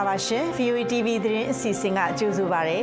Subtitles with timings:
[0.00, 2.78] ္ဂလာပါရှင် VOA TV သတင်းအစီအစဉ်ကကြိုဆိုပါရစေ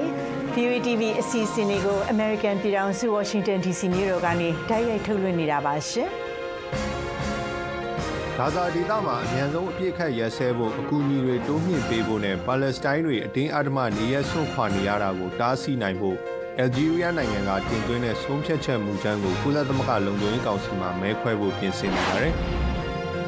[0.55, 6.09] VOA TV အစီအစဉ်လေးကို American ပြည်ထောင်စု Washington DC မြို့တော်ကနေတိုက်ရိုက်ထုတ်လွှင့်နေတာပါရှင်
[8.37, 16.17] ဂါဇာဒေသမှာအမြန်ဆုံးအပြစ်ခတ်ရဲဆဲဖို့အကူအညီတွေတိုးမြှင့်ပေးဖို့နဲ့ပါလက်စတိုင်းတွေအတင်းအဓမ္မနေရဆွန့်ခွာနေရတာကိုတားဆီးနိုင်ဖို့
[16.57, 22.35] အယ်ဂျီးရီးယားနိုင်ငံကတင်သွင်းတဲ့ဆုံးဖြတ်ချက်မူကြမ်းကိုကုလသမဂ္ဂလုံခြုံရေးကောင်စီမှမဲခွဲဖို့ပြင်ဆင်နေပါတယ်။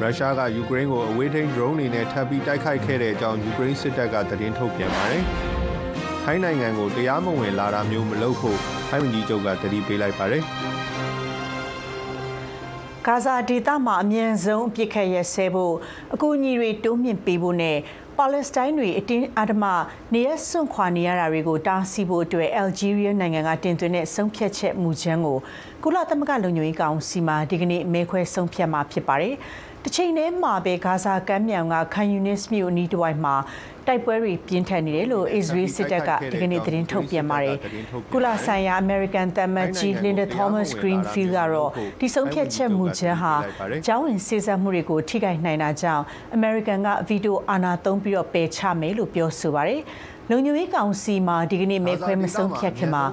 [0.02, 5.22] ရုရှားကယူကရိန်းကိုအဝေးထိန်း drone တွေနဲ့ထပ်ပြီးတိုက်ခိုက်ခဲ့တဲ့အကြောင်းယူကရိန်းစစ်တပ်ကသတင်းထုတ်ပြန်ပါတယ်။
[6.24, 8.58] ထိုင်းနိုင်ငံကိုတရားမဝင်လာတာမျိုးမလုပ်ဖို့
[8.88, 10.42] ထိုင်းဝန်ကြီးချုပ်ကတတိပေးလိုက်ပါတယ်။
[13.06, 15.74] ဂါဇာဒေသမှာအမြန်ဆုံးအပြစ်ခတ်ရဆဲဖို့
[16.14, 17.76] အကူအညီတွေတိုးမြင့်ပေးဖို့နဲ့
[18.18, 19.64] ပါလက်စတိုင်းတွေအတင်းအဓမ္မ
[20.14, 25.38] နေရစွန့်ခွာနေရတာတွေကိုတားဆီးဖို့အတွက်အယ်ဂျီးရီးယားနိုင်ငံကတင်သွင်းတဲ့ဆုံးဖြတ်ချက်မူကြမ်းကို
[25.82, 29.34] ကုလသမဂ္ဂလုံခြုံရေးကောင်စီမှဒီကနေ့မဲခွဲဆုံးဖြတ်မှာဖြစ်ပါတယ်။
[29.84, 33.34] တစ်ချိန်တည်းမှာပဲဂါဇာကမ်းမြောင်ကခန်ယူနစ်မြို့အနီးတစ်ဝိုက်မှာ
[33.86, 37.56] တိုက်ပွဲတွေပြင်းထန်နေတယ်လို့အစ္စရေးစစ်တပ်ကဒီကနေ့သတင်းထုတ်ပြန်ပါတယ်။
[38.12, 41.70] ကုလဆိုင်ရာ American သံမတ်ကြီး Linda Thomas Greenfield ကတော့
[42.00, 43.34] ဒီဆုံးဖြတ်ချက်မူကြမ်းဟာ
[43.86, 46.04] ကျောင်းဝင်စေစပ်မှုတွေကိုထိခိုက်နိုင်တာကြောင့်
[46.36, 49.80] American ကဗီတိုအာဏာသုံးပြီးတော့ပယ်ချမယ်လို့ပြောဆိုပါတယ်။
[50.30, 53.04] လုံခြုံရေးကောင်စီမှာဒီကနေ့မဲခွဲမဆုံးဖြတ်ခင်မှာ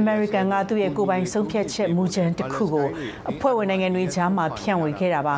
[0.00, 2.88] American ကသူ့ရဲ့ကိုယ်ပိုင်ဆုံးဖြတ်ချက်မူကြမ်းတစ်ခုကို
[3.30, 5.36] အဖွဲ့ဝင်နိုင်ငံတွေကြားမှာဖြန့်ဝေခဲ့တာပါ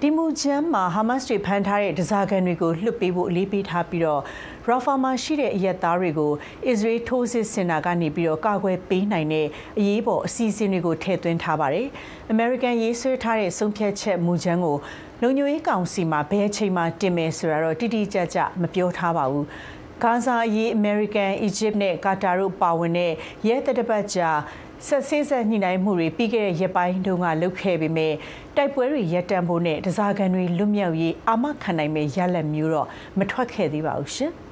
[0.00, 4.20] ဒီမူချမ်းမှာဟာမတ်စ်တွေဖမ်းထားတဲ့ဒဇာကန်တွေကိုလွှတ်ပေးဖို့အလေးပေးထားပြီးတော့
[4.66, 6.32] ရာဖာမှာရှိတဲ့အရက်သားတွေကို
[6.66, 9.46] အစ္စရေးထိုးစစ်ဆင်တာကနေပြီးတော့ကာကွယ်ပေးနိုင်တဲ့
[9.78, 11.86] အရေးပေါ်အစီအစဉ်တွေကိုထည့်သွင်းထားပါတယ်။
[12.34, 14.76] American ရေးဆွဲထားတဲ့ဆုံးဖြတ်ချက်မူချမ်းကို
[15.22, 19.46] လုံခြုံရေးကောင်စီမှာဘယ်အချိန်မှတင်မယ်ဆိုတာတော့တိတိကျကျမပြောထားပါဘူး။
[20.02, 23.12] ဂါဇာအရေးအမေရိကန်၊အီဂျစ်နဲ့ကာတာတို့ပါဝင်တဲ့
[23.46, 24.38] ရဲတပ်ပတ်ကြား
[24.86, 28.14] ဆက်ဆေးဆက်ညှိနှိုင်းမှုတွေပြီးခဲ့တဲ့ရက်ပိုင်းတုန်းကလုပ်ခဲ့ပေမဲ့
[28.56, 32.88] တိုက်ပွဲတွေရပ်တန့်ဖို့နဲ့တစားကန်တွေလွတ်မြောက်ရေးအာမခံနိုင်မဲ့ရလဒ်မျိုးတော့
[33.18, 34.32] မထွက်ခဲ့သေးပါဘူးရှင်။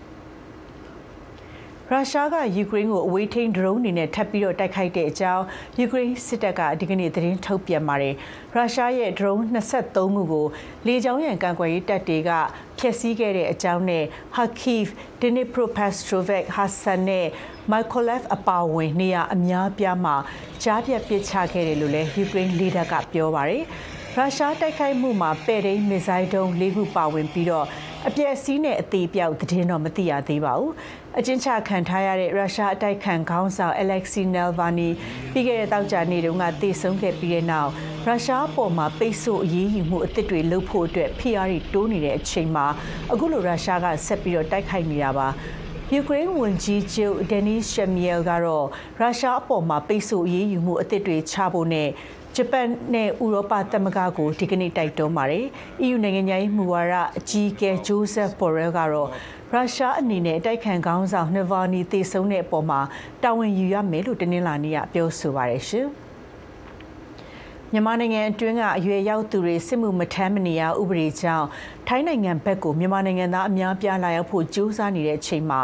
[1.92, 5.44] ရုရှားကယူကရိန်းကိုအဝေးထိန်း drone တွေနဲ့ထပ်ပြီးတော့တိုက်ခိုက်တဲ့အကြောင်း
[5.78, 8.14] ယူကရိန်းစစ်တပ်ကဒီကနေ့သတင်းထုတ်ပြန်ပါတယ်။
[8.54, 10.46] ရုရှားရဲ့ drone 23ခုကို
[10.86, 12.30] လေကြောင်းရန်ကာကွယ်ရေးတပ်တွေက
[12.78, 14.04] ဖျက်ဆီးခဲ့တဲ့အကြောင်းနဲ့
[14.34, 14.86] Kharkiv,
[15.20, 17.26] Dnipropetrovsk, Kherson နဲ့
[17.70, 20.16] Mykolaiv အပါအဝင်နေရာအများပြားမှာ
[20.62, 23.64] ကြားပြတ်ပစ်ချခဲ့တယ်လို့လည်းယူကရိန်းလေတပ်ကပြောပါတယ်။
[24.16, 27.66] ရုရှားတိုက်ခိုက်မှုမှာပဲ့ဒိန်းမစ်ဇိုင်းဒုံး၄ခုပါဝင်ပြီးတော့
[28.08, 30.72] အပြည့်အစည်းနဲ့အသေးပြောက်သတင်းတော့မသိရသေးပါဘူး။
[31.18, 34.90] အကျဉ်းချခံထားရတဲ့ရုရှားအတိုက်ခံခေါင်းဆောင် Alexei Navalny
[35.32, 37.70] ပြီးခဲ့တဲ့တောက်ကြနေ့တုန်းကတည်ဆုံခဲ့ပြီးတဲ့နောက်
[38.06, 42.66] ရုရှားပေါ်မှာပိတ်ဆို့အရေးယူမှုအသစ်တွေလုပ်ဖို့အတွက်ဖိအားတွေတိုးနေတဲ့အချိန်မှာ
[43.12, 45.28] အခုလိုရုရှားကဆက်ပြီးတော့တိုက်ခိုက်နေတာပါ။
[45.94, 48.66] ယူကရိန်းဝန်ကြီးချုပ်ဒန်နီရှမီယယ်ကတော့
[49.00, 51.88] ရုရှားအပေါ်မှာပိတ်ဆို့အရေးယူမှုအသစ်တွေချဖို့နဲ့
[52.36, 55.44] ဂျပန်နဲ့ဥရောပသမဂ္ဂကိုဒီကနေ့တိုက်တွန်းပါတယ်။
[55.84, 59.08] EU နိုင်ငံသားရေးမူဝါဒအကြီးအကဲဂျိုးဆက်ဘော်ရဲကတော့
[59.52, 62.80] ရုရှားအနေနဲ့တိုက်ခိုက်ခေါင်းဆောင်နဗာနီတည်ဆုံတဲ့အပေါ်မှာ
[63.22, 65.88] တာဝန်ယူရမယ်လို့တနင်္လာနေ့ကပြောဆိုပါတယ်ရှင်။
[67.72, 71.46] မြန်မာနိုင်ငံအတွင်းကအရွယ်ရောက်သူတွေစစ်မှုမထမ်းမနေရဥပဒေကြောင့်
[71.88, 75.60] ထိုင်းနိုင်ငံဘက်ကိုမြန်မာနိုင်ငံသားအများပြားလာရောက်ဖို့ကြိုးစားနေတဲ့အချိန်မှာ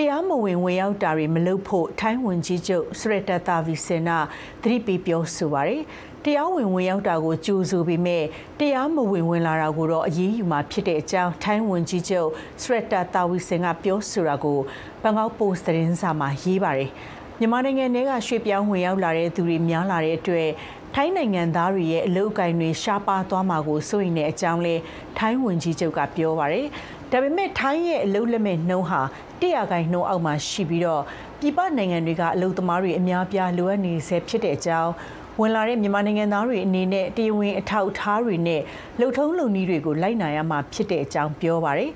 [0.00, 4.18] တရားမဝင်ဝင်ရောက်တာတွေမလုပ်ဖို့ထိုင်းဝန်ကြီးချုပ်စရတတာဗီစင်နာ
[4.62, 5.82] သတိပေးပြောဆိုပါတယ်
[6.24, 8.24] တရားဝင်ဝင်ရောက်တာကိုကြိုးဆိုပြီးမဲ့
[8.58, 12.28] တရားမဝင်ဝင်လာတာကိုတော့အရေးယူမှာဖြစ်တဲ့အကြောင်းထိုင်းဝန်ကြီးချုပ်
[12.62, 14.58] စရတတာဗီစင်ကပြောဆိုတာကို
[15.02, 16.90] ဘန်ကောက်ပို့စ်သတင်းစာမှာရေးပါတယ်
[17.38, 20.48] မြန်မာနိုင်ငံထဲကရွှေ့ပြောင်းဝင်ရောက်လာတဲ့သူတွေများလာတဲ့အတွက်
[20.94, 24.74] ထိုင်းနိုင်ငံသားတွေရဲ့အလုပ်အကင်တွေရှားပါသွားမှာကိုစိုးရိမ်တဲ့အကြောင်းလဲ
[25.18, 26.66] ထိုင်းဝန်ကြီးချုပ်ကပြောပါရယ်
[27.12, 29.00] ဒါပေမဲ့ထိုင်းရဲ့အလုပ်လက်မဲ့နှုံးဟာ
[29.40, 31.02] 100ခိုင်နှုန်းအောက်မှာရှိပြီးတော့
[31.40, 34.92] ပြည်ပနိုင်ငံတွေကအလုပ်သမားတွေအများပြားလိုအပ်နေဆဲဖြစ်တဲ့အကြောင်း
[35.40, 38.62] ဝင်လာတဲ့မြန်မာနိုင်ငံသားတွေအနေနဲ့တရားဝင်အထောက်အထားတွေနဲ့
[38.98, 41.92] လှုပ်ထုံးလုံနည်းတွေကိုလိုက်နာရမှာဖြစ်တဲ့အကြောင်းပြောပါရယ်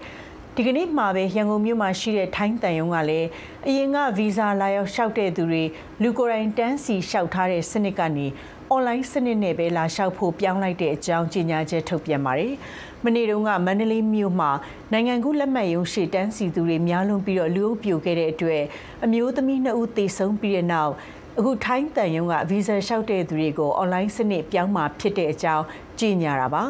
[0.57, 3.29] ဒီကနေ့မှာပဲရန်ကုန်မြို့မှာရှိတဲ့ထိုင်းတန်ယုံကလည်း
[3.67, 5.65] အရင်ကဗီဇာလာရောက်လျှောက်တဲ့သူတွေ
[6.03, 8.27] လူကိုယ်တိုင်တန်းစီလျှောက်ထားတဲ့စနစ်ကနေ
[8.75, 12.55] အွန်လိုင်းစနစ်နဲ့ပဲလာလျှောက်ဖို့ပြောင်းလိုက်တဲ့အကြောင်းကြေညာချက်ထုတ်ပြန်ပါတယ်။
[13.05, 14.51] မနေ့တုန်းကမန္တလေးမြို့မှာ
[14.93, 18.63] နိုင်ငံကူးလက်မှတ်ရုံးရှိတန်းစီသူတွေများလွန်ပြီးတော့လူအုပ်ပြိုခဲ့တဲ့အတွက်
[19.05, 20.93] အမျိုးသမီးနှစ်ဦးသေဆုံးပြီးတဲ့နောက်
[21.39, 25.65] အခုထိုင်းတန်ယုံကဗီဇာလျှောက်တဲ့သူတွေကိုအွန်လိုင်းစနစ်ပြောင်းမှာဖြစ်တဲ့အကြောင်း
[26.01, 26.65] ကြေညာတာပါ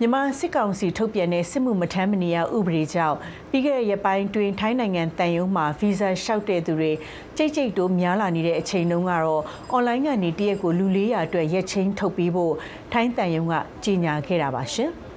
[0.00, 3.16] မြန်မာစစ်ကောင်စီထုတ်ပြန်တဲ့စစ်မှုမထမ်းမနေရဥပဒေကြောင့်
[3.50, 6.92] ပြီးခဲ့တဲ့ရက်ပိုင်းတွင်ထိုင်းနိုင်ငံတန်ယုံမှာဗီဇာလျှောက်တဲ့သူတွေ
[7.36, 12.54] ကြိတ်ကြိတ်တိုးများလာနေတဲ့အချိန်တုန်းကတော့အွန်လိုင်းကနေတရက်ကိုလူ400အတွက်ရက်ချင်းထုတ်ပြီးဖို့
[12.92, 13.54] ထိုင်းတန်ယုံက
[13.84, 14.92] ကြေညာခဲ့တာပါရှင်။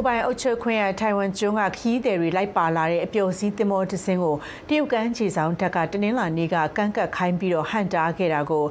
[0.00, 4.36] ကိုပိုင်အုပ်ချုပ်ခွင့်ရထိုင်ဝမ်ကျွန်းကခီးသည်တွေလိုက်ပါလာတဲ့အပျော်စီးသင်္ဘောတစ်စင်းကို
[4.68, 8.64] တရုတ်ကမ်းခြေဆောင်တပ်ကတနင်္လာနေ့ကကန့်ကတ်ခိုင်းပြီးတော့ဟန်တားခဲ့တာကို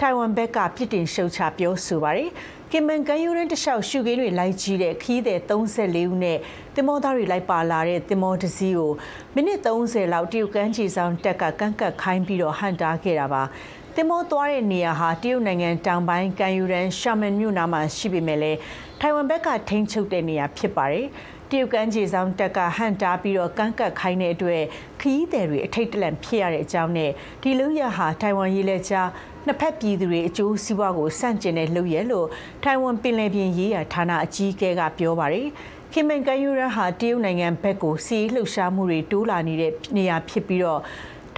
[0.00, 2.30] ထိုင်ဝမ်ဘက်ကပြစ်တင်ရှုတ်ချပြောဆိုပါတယ်။
[2.72, 6.38] ကင်မန်ကန်ယူရန်တလျှောက်ရှုခင်းတွေလိုက်ကြီးတဲ့ခီးသည်34ဦးနဲ့
[6.74, 8.92] သင်္ဘောသားတွေလိုက်ပါလာတဲ့သင်္ဘောတစ်စီးကို
[9.34, 13.44] မိနစ်30လောက်တရုတ်ကမ်းခြေဆောင်တပ်ကကန့်ကတ်ခိုင်းပြီးတော့ဟန်တားခဲ့တာပါ။
[13.98, 18.58] တင်မောသွားတဲ့နေရာဟာတရုတ်နိုင်ငံတောင်ပိုင်းကန်ယူရန်ရှာမန်မြို့နားမှာရှိပေမဲ့လည်း
[19.00, 21.06] ထိုင်ဝမ်ဘက်ကထိန်းချုပ်တဲ့နေရာဖြစ်ပါတယ်။
[21.50, 24.62] တရုတ်ကမ်းခြေဆောင်တက်ကဟန်တားပြီးတော့ကန့်ကတ်ခိုင်းတဲ့အတွက်
[25.00, 27.10] ခရီးသည်တွေအထိတ်တလန့်ဖြစ်ရတဲ့အကြောင်းနဲ့
[27.42, 29.08] ဒီလူရဟာထိုင်ဝမ်ရေးလက်ကြား
[29.46, 32.28] နှစ်ဖက်ပြည်သူတွေအကျိုးစီးပွားကိုစန့်ကျင်တဲ့လုပ်ရလို့
[32.62, 35.48] ထိုင်ဝမ်ပင်လယ်ပြင်ရေးရာဌာနအကြီးအကဲကပြောပါတယ်။
[35.92, 40.80] ခင်မန်ကန်ယူရန်ဟာတရုတ်နိုင်ငံဘက်ကိုစီးလှုပ်ရှားမှုတွေတိုးလာနေတဲ့နေရာဖြစ်ပြီးတော့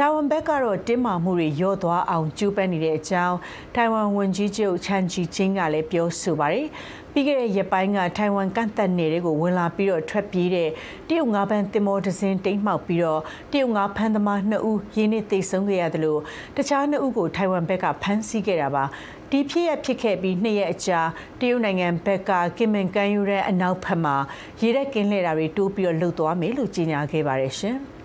[0.01, 3.37] တိုင်ဝမ်ဘက်ကတော့တင်းမာမှုတွေရော့သွားအောင်ကြိုးပမ်းနေတဲ့အကြောင်း
[3.75, 6.67] တိုင်ဝမ်ဝန်ကြီးချုပ်ချန်ချီချင်းကလည်းပြောဆိုပါတယ်။
[7.13, 10.69] ပြီးခဲ့တဲ့ရက်ပိုင်းကတိုင်ဝမ်ကန့်သက်နယ်တွေကိုဝင်လာပြီးတော့ထွက်ပြေးတဲ့
[11.09, 13.21] တရုတ်ငါးပန်းတင်မောဒဇင်းတိမ်မှောက်ပြီးတော့
[13.53, 16.21] တရုတ်ငါးဖမ်းသမား2ဦးရင်းနှီးသိဆုံးခဲ့ရတယ်လို့
[16.57, 18.85] တခြား2ဦးကိုတိုင်ဝမ်ဘက်ကဖမ်းဆီးခဲ့တာပါ။
[19.31, 21.01] ဒီဖြစ်ရဖြစ်ခဲ့ပြီးနှစ်ရက်အကြာ
[21.41, 24.17] တရုတ်နိုင်ငံဘက်ကကင်မန်ကန်ယူရဲအနောက်ဘက်မှာ
[24.61, 27.79] ရေရက်ကင်းလှည့်တာတွေတိုးပြီးတော့လှုပ်သွားမယ်လို့ကြေညာခဲ့ပါတယ်ရှင်။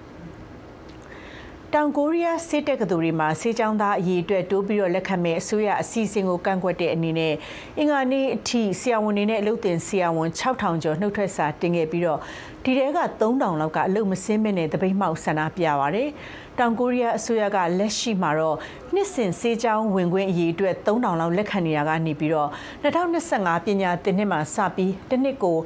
[1.76, 7.34] တောင်ကိုရီးယားစစ်တပ်ကသူတွေမှာစေချောင်းသားအရေးအတွက်တိုးပြီးတော့လက်ခံမဲ့အစိုးရအစီအစဉ်ကိုကန့်ကွက်တဲ့အနေနဲ့
[7.78, 12.20] အင်္ဂါနေ့အထိဆရာဝန်တွေနဲ့အလုပ်တင်ဆရာဝန်6000ကျော်နှုတ်ထွက်စာတင်ခဲ့ပြီးတော့
[12.64, 16.10] ဒီတဲက3000လောက်ကအလုပ်မစင်းမနဲ့တပိတ်မှောက်ဆန္ဒပြပါတယ်။
[16.60, 18.58] တောင်ကိုရီးယားအစိုးရကလက်ရှိမှာတော့
[18.94, 22.50] နှစ်စဉ်စေချောင်းဝင်ခွင့်အရေးအတွက်3000လောက်လက်ခံနေတာကနေပြီးတော့
[22.84, 25.58] 2025ပညာသင်နှစ်မှာစပြီးတစ်နှစ်ကို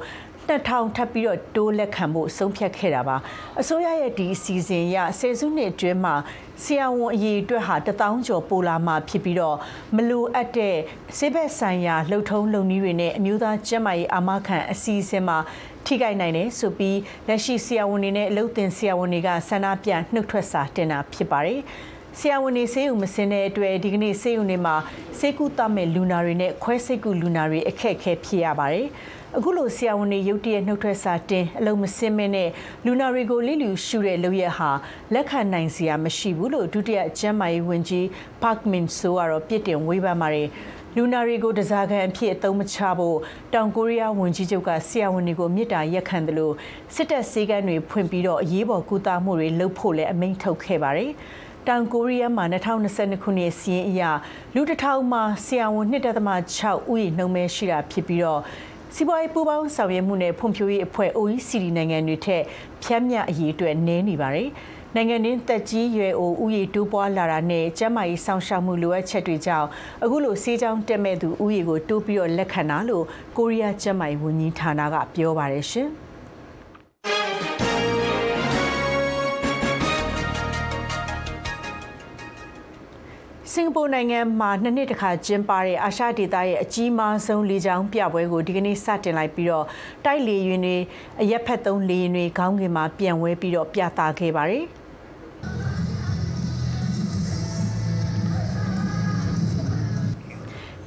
[0.48, 3.16] 2000ထပ်ပြီးတော့တိုးလက်ခံဖို့ဆုံးဖြတ်ခဲ့တာပါ
[3.60, 6.14] အစိုးရရဲ့ဒီအစီအစဉ်အရဆယ်စုနှစ်အတွင်းမှာ
[6.62, 9.56] ဆရာဝန်အရေးအတွက်ဟာ1000ကျော်ပိုလာမှဖြစ်ပြီးတော့
[9.96, 10.76] မလိုအပ်တဲ့
[11.18, 15.38] ဆေးဘက်ဆိုင်ရာလှုပ်ထုံးလုပ်နည်းတွေနဲ့အမျိုးသားကျန်းမာရေးအာမခံအစီအစဉ်မှာ
[15.86, 21.60] ထိခိုက်နိုင်တယ်ဆိုပြီးလက်ရှိဆရာဝန်တွေနဲ့အလုပ်သင်ဆရာဝန်တွေကဆန္ဒပြနှုတ်ထွက်စာတင်တာဖြစ်ပါတယ်
[22.18, 24.76] ဆရာဝန်တွေဆေးရုံမစင်းတဲ့အတွက်ဒီကနေ့ဆေးရုံတွေမှာ
[25.18, 28.86] ဆေးကုသမဲ့လူနာတွေနဲ့ခွဲစိတ်ကုလူနာတွေအခက်အခဲဖြစ်ရပါတယ်။
[29.38, 32.50] အခုလိုဆရာဝန်တွေရုတ်တရက်နှုတ်ထွက်စာတင်အလုံးမစင်းမင်းနဲ့
[32.84, 34.70] လူနာတွေကိုလိလူရှုတဲ့လုပ်ရဟာ
[35.14, 38.06] လက်ခံနိုင်စရာမရှိဘူးလို့ဒုတိယကျန်းမာရေးဝန်ကြီး
[38.42, 40.48] ပါကမင်ဆိုကတော့ပြစ်တင်ဝေဖန်ပါတယ်
[40.96, 43.18] လူနာတွေကိုတစားခံအဖြစ်အသုံးမချဖို့
[43.54, 46.54] တောင်ကိုရီးယားဝန်ကြီးချုပ်ကဆရာဝန်တွေကိုမြစ်တာရက်ခံတယ်လို့
[46.94, 51.12] စစ်တပ်စည်းကမ်းတွေဖွင့်ပြီးတော့အရေးပေါ်ကူတာမှုတွေလုပ်ဖို့လည်းအမိန့်ထုတ်ခဲ့ပါတယ်
[51.68, 54.02] တောင်ကိုရီးယားမှာ2022ခုနှစ်စီးရင်အရ
[54.54, 55.86] လူတစ်ထောင်မှာဆရာဝန်
[56.32, 58.42] 1.6ဦးရေနှုံမဲရှိတာဖြစ်ပြီးတော့
[58.98, 62.42] စီးပွားရေးပူးပေါင်းဆောင်ရွက်မှုနဲ့ဖွံ့ဖြိုးရေးအဖွဲ့ OECD နိုင်ငံတွေထက်
[62.82, 64.48] ဖြတ်မြတ်အရေးအတွက်နည်းနေပါတယ်။
[64.94, 69.68] နိုင်ငံရင်းတက်ကြီးရွယ်အိုဥယေတိုးပွားလာတာနဲ့ကျန်းမာရေးဆောင်ရှောက်မှုလိုအပ်ချက်တွေကြောင့်
[70.04, 73.04] အခုလိုစေးချောင်းတက်မဲ့သူဥယေကိုတိုးပြီးတော့လက်ခံတာလို့
[73.36, 75.88] ကိုရီးယားကျန်းမာရေးဝန်ကြီးဌာနကပြောပါတယ်ရှင်။
[83.60, 89.66] င်ကာပူနိုင်ငံမှာနှစ်နှစ်တခါကျင်းပတဲ့အာရှဒေသရဲ့အကြီးမားဆုံးလေကြောင်းပြပွဲကိုဒီကနေ့စတင်လိုက်ပြီးတော့
[90.04, 90.76] တိုက်လေယာဉ်တွေ
[91.20, 94.66] အရက်ဖက်သုံးလေယာဉ်တွေခေါင်းကင်မှာပြန်ဝဲပြီးတော့ပြသခဲ့ပါတယ်။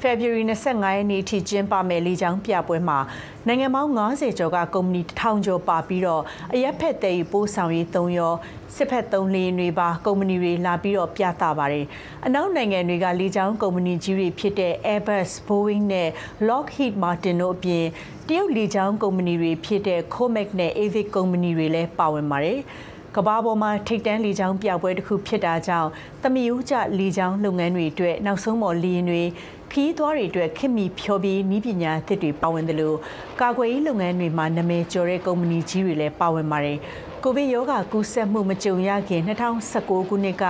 [0.04, 3.00] February 25ရက်နေ့ထိကျင်းပမယ်လေကြောင်းပြပွဲမှာ
[3.48, 8.34] နိုင်ငံပေါင်း90ကျော်ကကုမ္ပဏီ1000ကျော်ပါပြီးတော့အရက်ဖက်တဲ့ပို့ဆောင်ရေး3ရော
[8.76, 11.86] စစ်ဖက်3လေယာဉ်တွေပါကုမ္ပဏီတွေလာပြီးတော့ပြသပါတယ်။
[12.26, 16.10] အနောက်နိုင်ငံတွေကလေကြောင်းကုမ္ပဏီကြီးတွေဖြစ်တဲ့ Airbus, Boeing နဲ့
[16.48, 17.86] Lockheed Martin တို့အပြင်
[18.28, 22.60] တရုတ်လေကြောင်းကုမ္ပဏီတွေဖြစ်တဲ့ Comac နဲ့ Avic ကုမ္ပဏီတွေလည်းပါဝင်ပါတယ်။
[23.16, 25.90] ကဘာပေါ်မှာထိတ်တန်းလေကြောင်းပြပွဲတစ်ခုဖြစ်တာကြောင့်
[26.24, 29.24] သမယိုးကျလေကြောင်းလုပ်ငန်းတွေအတွက်နောက်ဆုံးပေါ်လေယာဉ်တွေ
[29.74, 32.98] ခီးသွားတွေအတွက်ခင်မီဖြောပြီးနီးပညာသစ်တွေပါဝင်တယ်လို့
[33.42, 36.78] ကာကွယ်ရေးလုပ်ငန်းတွေမှာနာမည်ကျော်တဲ့ကုမ္ပဏီကြီးတွေလည်းပါဝင်ပါတယ်
[37.24, 39.22] ကိုဗစ်ရောဂါကူးစက်မှုမကြုံရခင်
[39.70, 40.44] 2019ခုနှစ်က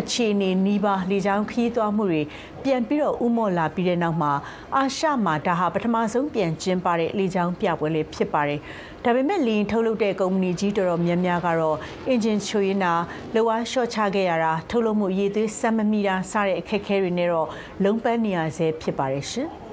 [0.00, 2.22] အခြေအနေနီးပါးလေကြောင်းခီးသွားမှုတွေ
[2.64, 4.32] ပြန်ပြီးတော့ဥမော့လာပြီးတဲ့နောက်မှာ
[4.76, 8.60] အာရှမှာဒါဟာပထမဆုံးပြန်ကျင်းပတဲ့လေကြောင်းပြပွဲလေးဖြစ်ပါတယ်။
[9.04, 11.76] ဒါပေမဲ့လင်းထုတ်လုပ်တဲ့ကုမ္ပဏီကြီးတော်တော်များများကတော့
[12.08, 12.92] အင်ဂျင်ချိုရင်းနာ
[13.34, 17.48] လောအားရှော့ချခဲ့ရတာထုတ်လုပ်မှုရည်သွေးစမ်းမမီတာစတဲ့အခက်အခဲတွေနဲ့တော့
[17.84, 19.50] လုံးပန်းနေရဆဲဖြစ်ပါတယ်ရှင်။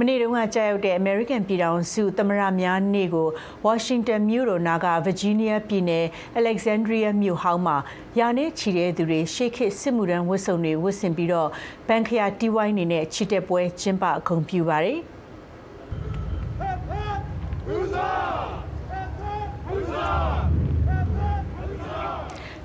[0.00, 3.28] မနေ့တုန်းကကြာရောက်တဲ့ American ပြည်ထောင်စုသမရများနေ့ကို
[3.66, 6.06] Washington မြို့တော်နာက Virginia ပြည်နယ်
[6.40, 7.76] Alexandria မြို့ဟောင်းမှာ
[8.18, 11.50] ယာနဲ့ချီတဲ့သူတွေရှေ့ခေတ်စစ်မှုထမ်းဝတ်စုံတွေဝတ်ဆင်ပြီးတော့
[11.88, 15.00] ဘန်ခရာတီဝိုင်းနေနဲ့ချီတက်ပွဲကျင်းပအကုန်ပြုပါတယ်။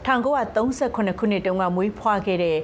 [0.07, 2.57] 1938ခုနှစ်တုန်းကမွေးဖွားခဲ့တဲ့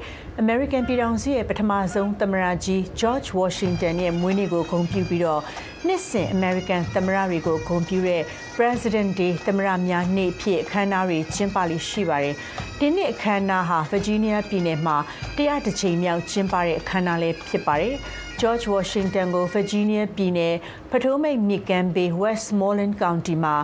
[0.44, 5.42] American ပြည်ထောင်စုရဲ့ပထမဆုံးသမ္မတကြီး George Washington ရဲ့မွေးနေ့ကိုဂုဏ်ပြုပြီးတော့
[5.86, 8.22] နှစ်စဉ် American သမ္မတတွေကိုဂုဏ်ပြုတဲ့
[8.56, 12.36] President Day သမ္မတများနေ့ဖြစ်အခမ်းအနားတွေကျင်းပလိရှိပါတယ်။
[12.80, 14.98] ဒီနှစ်အခမ်းအနားဟာ Virginia ပြည်နယ်မှာ
[15.36, 17.96] တရားတစ်ချိန်မြောက်ကျင်းပတဲ့အခမ်းအနားလည်းဖြစ်ပါတယ်။
[18.40, 20.56] George Washington ကို Virginia ပြည်နယ်
[20.92, 23.56] Potomac မြစ်ကမ်းဘေး Westmoreland County မှာ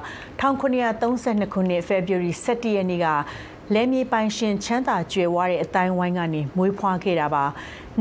[0.42, 3.08] 1932ခုနှစ် February 17ရက်နေ့က
[3.74, 7.46] လယ်မြေပိုင်ရှင်ချမ်းသာကြွယ်ဝတဲ့အတိုင်းဝိုင်းကနေမွေးဖွားခဲ့တာပါ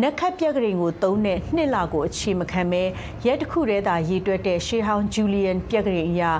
[0.01, 2.83] နက်ခတ်ပြက်ကလေးကိုသုံးတဲ့နှစ်လကိုအခြေမခံပဲ
[3.27, 6.33] ရက်တစ်ခုတည်းသာရည်တွက်တဲ့ရှေးဟောင်းဂျူလီယန်ပြက်ကလေးအရာ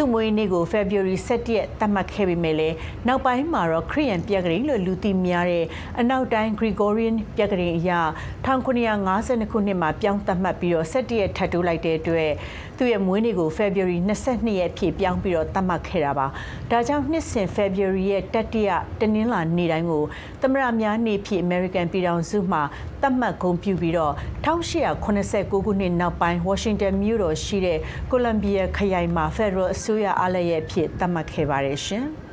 [0.00, 2.76] သူ့မွေးနေ့ကို February 17ရက်သတ်မှတ်ခဲ့ပေမဲ့လည်း
[3.06, 5.66] နောက်ပိုင်းမှာတော့ခရီးယန်ပြက်ကလေးလို့လူသိများတဲ့
[5.98, 8.00] အနောက်တိုင်း Gregorian ပြက်ကလေးအရာ
[8.46, 12.32] 1952ခုနှစ်မှာပြောင်းသတ်မှတ်ပြီးတော့17ရက်ထပ်တိုးလိုက်တဲ့အတွက်
[12.78, 16.26] သူ့ရဲ့မွေးနေ့ကို February 22ရက်ဖြစ်ပြောင်းပြီးတော့သတ်မှတ်ခဲ့တာပါ
[16.70, 20.04] ဒါကြောင့်နှစ်စဉ် February ရဲ့တတိယတနင်္လာနေ့တိုင်းကို
[20.42, 22.62] သမရများနေ့ဖြစ် American ပြည်ထောင်စုမှာ
[23.02, 24.14] သတ်မှတ်ဂုဏ်ပြုပြီးတော့
[24.44, 27.78] 1889ခုနှစ်နောက်ပိုင်း Washington မြို့တော်ရှိတဲ့
[28.10, 32.06] Columbia ခရိုင်မှာ Federal အစိုးရအားလည်းရဲ့ဖြစ်သတ်မှတ်ခဲ့ပါတယ်ရှင်။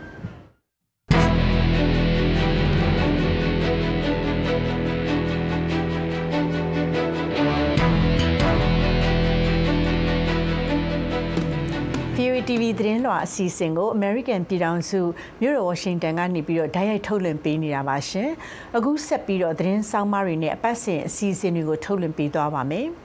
[12.50, 15.02] TV သတင်းလွှာအစီအစဉ်ကို American ပြည်ထောင်စု
[15.42, 18.30] မြို့တော်ဝါရှင်တန်ကနေပြီးတော့ဓာတ်ရိုက်ထုတ်လွှင့်ပေးနေတာပါရှင်။
[18.78, 22.88] အခုဆက်ပြီးတော့သတင်းဆောင်မတွေနဲ့အပတ်စဉ်အစီအစဉ်တွေကိုထုတ်လွှင့်ပေးသွားပါမယ်။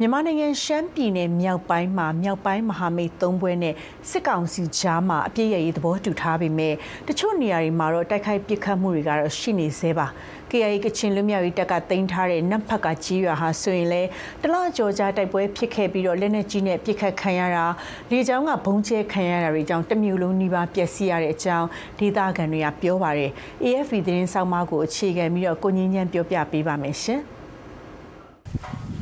[0.00, 3.74] မြန်မာနိုင်ငံရှမ်းပြည်နယ်မြောက်ပိုင်းမှာမြောက်ပိုင်းမဟာမိတ်သုံးဘွဲနဲ့
[4.10, 6.74] စစ်ကောင်စီကြားမှာအပြည့်ရည်သဘောတူထားပေမဲ့
[7.08, 10.06] တချို့နေရာတွေမှာတော့တိုက်ခိုက်ပစ်ခတ်မှုတွေကတော့ရှိနေသေးပါ။
[10.50, 14.02] KIA ကချင်လူမျိုးရေးတပ်ကတင်ထားတဲ့နတ်ဖက်ကကြီးရွာဟာဆိုရင်လေ
[14.42, 17.66] တလကြော်ကြားတိုက်ပွဲဖြစ်ခဲ့ပြီးတော့လက်နက်ကြီးနဲ့ပစ်ခတ်ခံရတာ
[18.10, 21.66] လေကြောင်းကဘုံကျဲခံရတာတွေကြောင့်တမျိုးလုံးနှီးပါပျက်စီးရတဲ့အကြောင်း
[21.98, 23.30] ဒေသခံတွေကပြောပါတယ်။
[23.64, 27.22] AFP သတင်းဆောင်မကိုအခြေခံပြီးတော့ကိုငင်းညံပြောပြပေးပါမယ်ရှင်။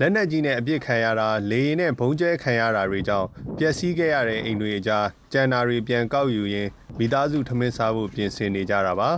[0.00, 3.28] လက်နက်ကြီးနဲ့အပြစ်ခံရတာလေရင်နဲ့ဘုံကျဲခံရတာတွေကြောင့်
[3.58, 9.10] ပျက်စီးခဲ့ရတဲ့အိမ်တွေအကြားကျန်တာတွေပြန်ကောက်ယူရင်းမိသားစုထမင်းစားဖို့ပြင်ဆင်နေကြတာပါ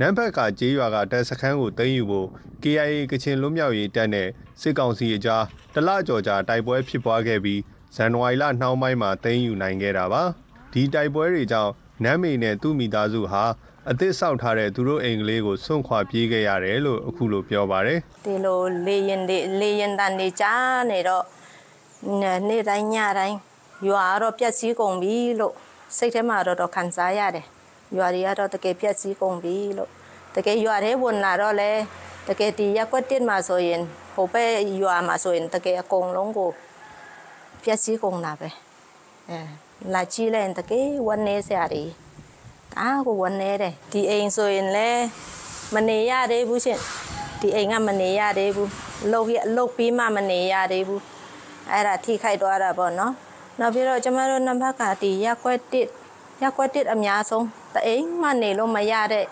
[0.00, 2.28] နမ်ဘက်ကကျေးရွာကတပ်စခန်းကိုသိမ်းယူဖို့
[2.62, 4.28] KIA ကချင်လွတ်မြောက်ရေးတပ်နဲ့
[4.60, 7.60] စစ်ကောင်စီအကြားတလကြော်ကြာတိုက်ပွဲဖြစ်ပွားခဲ့ပြီး
[7.96, 10.22] ဇန်နဝါရီလနှောင်းပိုင်းမှာသိမ်းယူနိုင်ခဲ့တာပါ
[10.72, 11.72] ဒီတိုက်ပွဲတွေကြောင့်
[12.04, 13.44] နမ်မေနဲ့သူ့မိသားစုဟာ
[13.90, 21.24] အသစ်ဆောက်ထားတဲ့သူတို့အိမ်ကလေးကိုစွန့်ခွာပြေးခဲ့ရတယ်လို့အခုလိုပြောပါတယ်ဒီလိုလေရင်တွေလေရင်တန်တွေကြားနေတော့
[22.48, 23.36] နေ့တိုင်းညတိုင်း
[23.88, 25.54] ရွာတော့ပြက်စီးကုန်ပြီလို့
[25.96, 27.46] စိတ်ထဲမှာတော့တော့ခံစားရတယ်
[27.96, 29.90] ရွာတွေကတော့တကယ်ပြက်စီးကုန်ပြီလို့
[30.36, 31.70] တကယ်ရွာထဲဝင်လာတော့လေ
[32.28, 33.82] တကယ်ဒီရက်ကွက်တစ်မှာဆိုရင်
[34.14, 34.50] ဟိုဘက်
[34.82, 36.50] ရွာမှာဆိုရင်တကယ်အကုန်လုံးကို
[37.62, 38.48] ပြက်စီးကုန်တာပဲ
[39.30, 39.38] အဲ
[39.94, 41.84] လာကြည့်လိုက်တကယ်ဝမ်းနေစရာတွေ
[42.80, 45.04] အားကိုဝနေတယ်ဒီအိမ်ဆိုရင်လည်း
[45.74, 46.78] မနေရသေးဘူးရှင်
[47.40, 48.70] ဒီအိမ်ကမနေရသေးဘူး
[49.12, 51.02] လုတ်ရလုတ်ပြီးမှမနေရသေးဘူး
[51.70, 53.12] အဲ့ဒါထိခိုက်သွားတာပေါ့နော်
[53.58, 55.86] နောက်ပြီးတော့ကျမတို့နံပါတ်ကဒီရက်ကွက်တစ်
[56.42, 59.24] ရက်ကွက်တစ်အများဆုံးတအိမ်မှနေလို့မရတဲ့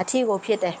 [0.00, 0.76] အထီကိုဖြစ်တယ်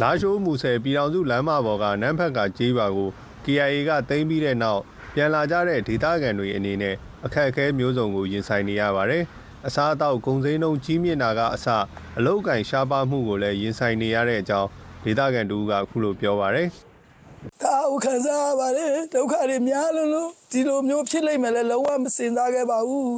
[0.00, 3.08] လာရှိုးမူဆယ်ပြည်တော်စုလမ်းမပေါ်ကနန်းဖက်ကကြေးပါကို
[3.44, 4.82] KIA ကသိမ်းပြီးတဲ့နောက်
[5.14, 6.94] ပြန်လာကြတဲ့ဒေသခံတွေအနေနဲ့
[7.24, 9.24] အခက်အခဲမျိုးစုံကိုရင်ဆိုင်နေရပါတယ်။
[9.66, 11.66] အစားအသောက်ကုန်စည်နှုန်းကြီးမြင့်တာကအစ
[12.18, 14.68] အလုတ်ကင်ရှားပါမှုကိုလည်းရင်ဆိုင်နေရတဲ့အကြောင်း
[15.04, 16.68] ဒေသခံတူကအခုလိုပြောပါရယ်
[17.62, 23.14] ဒါဥခံစားရပါတယ်ဒုက္ခတွေများလို့လို့ဒီလိုမျိုးဖြစ်လိမ့်မယ်လဲလုံးဝမစင်စားခဲ့ပါဘူး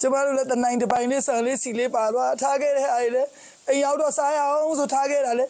[0.00, 3.28] ကျမတို့လည်းတနိုင်တစ်ပိုင်လေးဆန်လေးစီလေးပါသွားထားခဲ့တဲ့အားတွေလည်း
[3.68, 5.44] အိမ်ရောက်တော့စားရအောင်ဆိုထားခဲ့တာလေ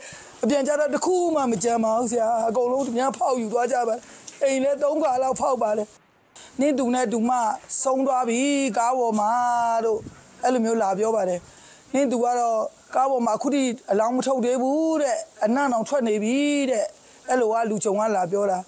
[0.44, 3.94] အပြန်ကြတော့တခုမှမကြမ်းပါဘူးဆရာအကုန်လုံးများဖောက်ယူသွားကြပါ
[4.42, 5.84] အိမ်လည်း၃ခါလောက်ဖောက်ပါလေ
[6.58, 7.32] နင့်တူနဲ့တူမ
[7.82, 8.40] ဆုံးသွားပြီ
[8.76, 9.32] ကားပေါ်မှာ
[9.84, 9.98] တို့
[10.44, 11.40] အဲ့လိုမျိုးလာပြောပါတယ်
[11.94, 12.60] နင့်တူကတော့
[12.94, 16.38] ကားပေါ်မှာအခုထိအလောင်းမထုတ်သေးဘူးတဲ့အနံ့အောင်ထွက်နေပြီ
[16.70, 16.86] တဲ့
[17.28, 18.58] အဲ့လိုကလူချုံကလာပြောတာ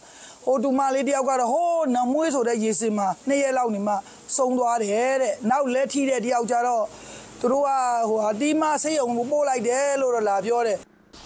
[0.46, 3.94] ဟိုတူမလေးတယောက်ကတော့ဟိုးနမွေးဆိုတဲ့ရေစင်မှာနှစ်ရက်လောက်နေမှ
[4.36, 6.84] ဆုံးသွားတယ်တဲ့နောက်လက်ထိတဲ့တယောက်ကြတော့
[7.40, 7.70] သူတို့က
[8.08, 10.78] ဟိုဟာတီးမဆေးရုံကိုပို့လိုက်တယ်လို့တော့လာပြောတယ်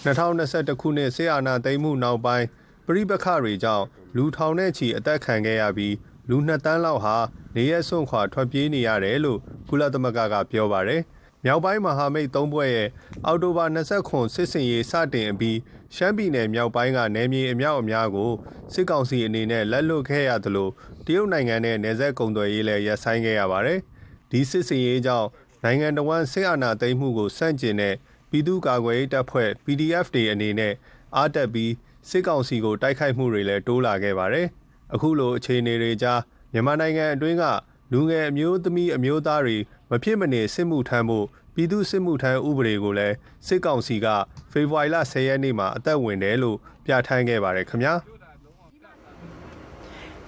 [0.05, 2.45] 2021ခုနှစ်ဆေးအာနာသိမ်းမှုနောက်ပိုင်း
[2.87, 3.85] ပြိပခတွေကြောင့်
[4.15, 5.93] လူထောင်နဲ့ချီအသက်ခံခဲ့ရပြီး
[6.29, 7.15] လူနှစ်တန်းလောက်ဟာ
[7.55, 11.01] နေရက်စွန့်ခွာထွက်ပြေးနေရတယ်လို့ကုလသမဂ္ဂကပြောပါတယ်။
[11.43, 12.89] မြောက်ပိုင်းမဟာမိတ်သုံးဘွဲ့ရဲ့
[13.25, 15.57] အောက်တိုဘာ29စစ်စင်ရေးစတင်အပြီး
[15.95, 18.31] ရှမ်းပြည်နယ်မြောက်ပိုင်းကနယ်မြေအမြောက်အများကို
[18.73, 20.69] စစ်ကောင်စီအနေနဲ့လက်လွတ်ခဲ့ရသလို
[21.05, 23.79] တရုတ်နိုင်ငံနဲ့နယ်စပ်ကုန်သွယ်ရေးလည်းရပ်ဆိုင်းခဲ့ရပါတယ်။
[24.31, 25.27] ဒီစစ်စင်ရေးကြောင့်
[25.63, 27.95] နိုင်ငံတော်ဝန်စစ်အာဏာသိမ်းမှုကိုစန့်ကျင်တဲ့
[28.29, 30.73] ပြည်သူ့ကာကွယ်ရေးတပ်ဖွဲ့ PDF တွေအနေနဲ့
[31.15, 31.71] အားတက်ပြီး
[32.09, 34.47] စစ်ကောင်စီကိုတိုက်ခိုက်မှုတွေလည်းတိုးလာခဲ့ပါတယ်။
[34.93, 36.19] အခုလိုအခြေအနေတွေကြား
[36.53, 37.43] မြန်မာနိုင်ငံအတွင်းက
[37.91, 39.57] လူငယ်အမျိုးသမီးအမျိုးသားတွေ
[39.89, 43.15] မဖြစ်မနေစစ်မှုထမ်းဖို့ပြည်သူစစ်မှုထမ်းဥပဒေကိုလည်း
[43.47, 44.07] စစ်ကောင်စီက
[44.51, 47.93] ဖေဖော်ဝါရီလ10ရက်နေ့မှာအသက်ဝင်တယ်လို့ပြဋ္ဌာန်းခဲ့ပါတယ်ခင်ဗျာ။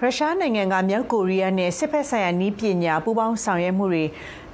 [0.03, 4.05] ရုရှားနိုင်ငံကမြောက်ကိုရီးယားနဲ့စစ်ဖက်ဆိုင်ရာနည်းပညာပူးပေါင်းဆောင်ရွက်မှုတွေ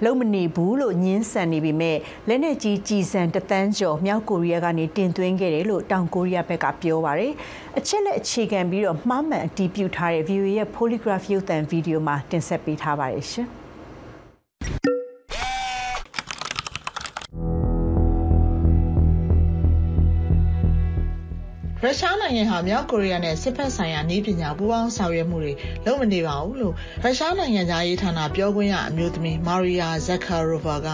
[0.03, 1.97] လုံးမနေဘူးလို့ညင်းဆန်နေပေမဲ့
[2.27, 7.33] လက်နက်ကြီးကြီးစံတသန်းကျော်မြောက်ကိုရီးယားကနေတင်သွင်းခဲ့တယ်လို့တောင်ကိုရီးယားဘက်ကပြောပါရယ်
[7.77, 13.49] အချက်လက်အခြေခံပြီးတော့မှားမှန်အတည်ပြုထားတဲ့ VOA ရဲ့ polygraph ရုပ်သံဗီဒီယိုမှာတင်ဆက်ပေးထားပါတယ်ရှင်။
[22.35, 25.53] နိုင်ငံဟာမြောက်ကိုရီးယားနဲ့စစ်ဖက်ဆိုင်ရာနည်းပညာပူးပေါင်းဆောင်ရွက်မှုတွေ
[25.85, 26.73] လုပ်မနေပါဘူးလို့
[27.03, 30.87] ရုရှားနိုင်ငံသားရေးဌာနပြောခွင့်ရအမျိုးသမီးမာရီယာဇက်ကာရိုဗာက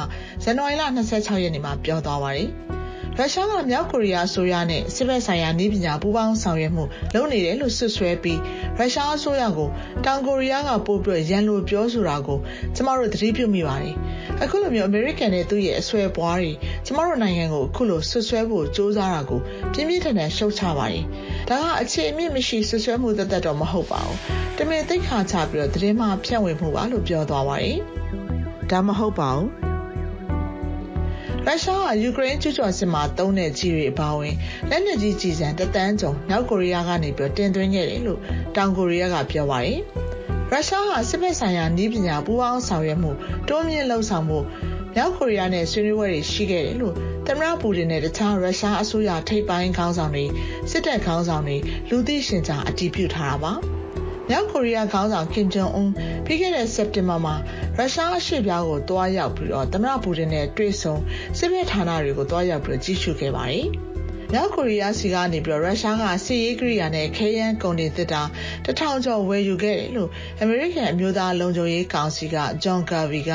[0.43, 2.49] ဇန်နဝါရီလ26ရက်နေ့မှာပြောသွားပါတယ်။
[3.17, 8.39] ရုရှားကမြောက်ကိုရီးယားအစိုးရနဲ့စစ်ဘက်ဆိုင်ရာနည်းပညာပူးပေါင်းဆောင်ရွက်မှုလုပ်နေတယ်လို့ဆွဆွဲပြီး
[8.77, 9.69] ရုရှားအစိုးရကို
[10.05, 12.39] တောင်ကိုရီးယားကပို့ပြီးရန်လိုပြောဆိုတာကို
[12.75, 13.95] ကျမတို့သတိပြုမိပါတယ်။
[14.43, 16.51] အခုလိုမျိုးအမေရိကန်နဲ့သူ့ရဲ့အဆွဲပွားတွေ
[16.85, 19.39] ကျမတို့နိုင်ငံကိုအခုလိုဆွဆွဲဖို့စ조사တာကို
[19.73, 21.05] ပြင်းပြင်းထန်ထန်ရှုတ်ချပါတယ်။
[21.49, 24.17] ဒါကအခြေအမြင့်မရှိဆွဆွဲမှုသက်သက်တော့မဟုတ်ပါဘူး။
[24.57, 27.77] တမင်သိခါချပြီးတော့သတင်းမှဖြန့်ဝေမှုပါလို့ပြောသွားပါတယ်။
[28.71, 29.49] ဒါမဟုတ်ပါဘူး။
[31.47, 34.35] ရုရှားကယူကရိန်းကျူးကျော်စစ်မှာတုံးတဲ့ကြီးတွေအပါအဝင်
[34.69, 38.19] လက်နက်ကြီးကြီးစံတသန်းကျော်မြောက်ကိုရီးယားကနေပြီးတင်သွင်းခဲ့တယ်လို့
[38.55, 39.79] တောင်ကိုရီးယားကပြောပါတယ်။
[40.51, 43.11] ရုရှားဟာစစ်ဘက်ဆိုင်ရာနည်းပညာပူးပေါင်းဆောင်ရွက်မှု
[43.47, 44.39] တိုးမြင့်လှုံ့ဆော်မှု
[44.95, 46.95] မြောက်ကိုရီးယားနဲ့ဆွေးနွေးပွဲတွေရှိခဲ့တယ်လို့
[47.27, 50.25] သမ္မတပူတင်နဲ့တခြားရုရှားအစိုးရထိပ်ပိုင်းခေါင်းဆောင်တွေ
[50.71, 51.57] စစ်တပ်ခေါင်းဆောင်တွေ
[51.89, 53.53] လူသိရှင်ကြားအတည်ပြုထားတာပါ။
[54.33, 55.93] မြောက်ကိုရီးယားခေါင်းဆောင်ကင်ဂျုံအွန်း
[56.25, 57.35] ပြီးခဲ့တဲ့စက်တင်ဘာမှာ
[57.77, 60.95] ရုရှားအရှေ့ပြောင်းကိုတွားရောက်ပြီးတော့သမ္မတပူတင်နဲ့တွေ့ဆုံ
[61.37, 63.65] စစ်ဘက်ဌာနတွေကိုတွားရောက်ပြီးတော့ကြီးစုခဲ့ပါတယ်။
[64.33, 68.21] မြောက်ကိုရီးယားစီကနေပြီးတော့ရုရှားကစစ်ရေးကိရိယာနဲ့ခဲယမ်းကုန်တွေသစ်တာ
[68.65, 70.09] တထောင်ကျော်ဝယ်ယူခဲ့တယ်လို့
[70.41, 73.31] အမေရိကန်အမျိုးသားလုံခြုံရေးကောင်စီကဂျွန်ကာဗီက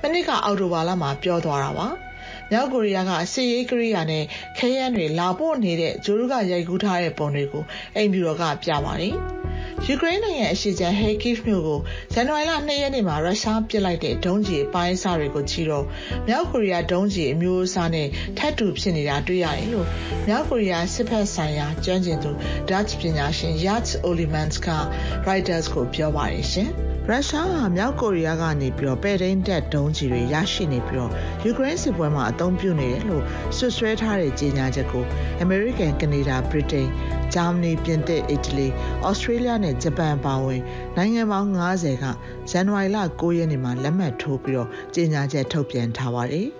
[0.00, 1.88] မနစ်ကအောက်တိုဘာလမှာပြောသွားတာပါ။
[2.50, 4.24] မြောက်ကိုရီးယားကစစ်ရေးကိရိယာနဲ့
[4.58, 7.64] ခဲယမ်းတွေလာပို့နေတဲ့ဂျိုးကရိုက်ကူးထားတဲ့ပုံတွေကို
[7.96, 9.16] အိမ်ဖြူတော်ကပြပါတယ်။
[9.84, 11.80] ယူကရိန်းနိုင်ငံအရှေ့ခြမ်းဟေကိဗ်မြို့ကို
[12.12, 15.84] ဇန်နဝါရီလ2ရက်နေ့မှာရုရှားပစ်လိုက်တဲ့ဒုံးကျည်အပိုင်းအစတွေကိုကြည့်တော့
[16.28, 18.08] မြောက်ကိုရီးယားဒုံးကျည်အမျိုးအစားနဲ့
[18.38, 19.86] ထပ်တူဖြစ်နေတာတွေ့ရတယ်လို့
[20.26, 22.30] မြောက်ကိုရီးယားစစ်ဖက်ဆိုင်ရာကျွမ်းကျင်သူ
[22.70, 24.68] Dutch ပညာရှင် Yats Olimans က
[25.28, 26.70] Reuters ကိုပြောပါတယ်ရှင်။
[27.10, 31.12] ရုရှားဟာမြောက်ကိုရီးယားကနေပြီးတော့ပဲ့ထိန်းတပ်ဒုံးကျည်တွေရရှိနေပြီးတော့
[31.44, 33.24] ယူကရိန်းစစ်ပွဲမှာအသုံးပြုနေတယ်လို့
[33.56, 35.04] ဆွဆွဲထားတဲ့ကြေညာချက်ကို
[35.42, 36.88] အမေရိကန်ကနေဒါဗြိတိန်
[37.34, 38.66] ဂျာမနီပြင်သစ်အီတလီ
[39.06, 40.62] ဩစတြေးလျနဲ့ဂျပန်ပါဝင်
[40.96, 42.04] နိုင်ငံပေါင်း90က
[42.50, 46.48] ဇန်နဝါရီလ9ရက်နေ့မှာလက်မှတ်ထိုးပြီးတော့ကြေညာချက်ထုတ်ပြန်ထားပါတယ်။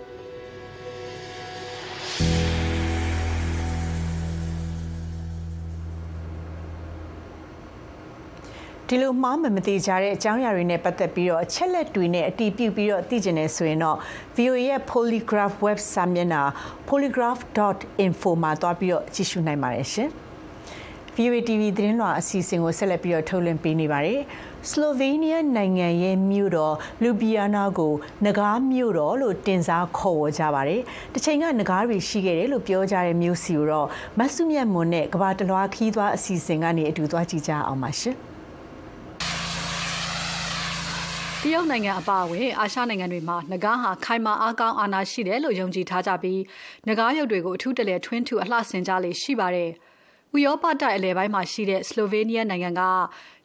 [8.91, 13.97] ဒီလိုမှားမမသိကြတဲ့အကြောင်းအရာတွေနဲ့ပတ်သက်ပြီးတော့အချက်လက်တွေနဲ့အတီးပြုတ်ပြီးတော့သိကျင်နေဆိုရင်တော့
[14.35, 16.41] VOA ရဲ့ Polygraph web စာမျက်နှာ
[16.87, 20.09] polygraph.info မှာတွားပြီးတော့ကြည့်ရှုနိုင်ပါတယ်ရှင်။
[21.15, 24.19] VOA TV သတင်းလွှာအစီအစဉ်ကိုဆက်လက်ပြီးတော့ထုတ်လွှင့်ပေးနေပါတယ်။
[24.71, 27.93] Slovenia နိုင်ငံရဲ့မြို့တော် Ljubljana ကို
[28.25, 30.81] နဂါးမြို့တော်လို့တင်စားခေါ်ဝေါ်ကြပါတယ်။
[31.13, 33.87] တစ်ချိန်ကနဂါးတွေရှိခဲ့တယ်လို့ပြောကြတဲ့မြို့စီကိုတော့
[34.19, 38.17] မဆုမြတ်မွန်နဲ့ကဘာတလွားခီးသွားအစီအစဉ်ကနေအတူသွားကြည့်ကြအောင်ပါရှင်။
[41.43, 46.41] တရုတ်နိုင်ငံအပါအဝင်အာရှနိုင်ငံတွေမှာငကားဟာခိုင်မာအားကောင်းအာဏာရှိတယ်လို့ယုံကြည်ထားကြပြီး
[46.87, 49.69] ငကားရုပ်တွေကိုအထူးတလဲထွင်းထူအလှဆင်ကြလေရှိပါတယ်။
[50.35, 52.81] ဥရောပတိုက်အလယ်ပိုင်းမှာရှိတဲ့စလိုဗေးနီးယားနိုင်ငံက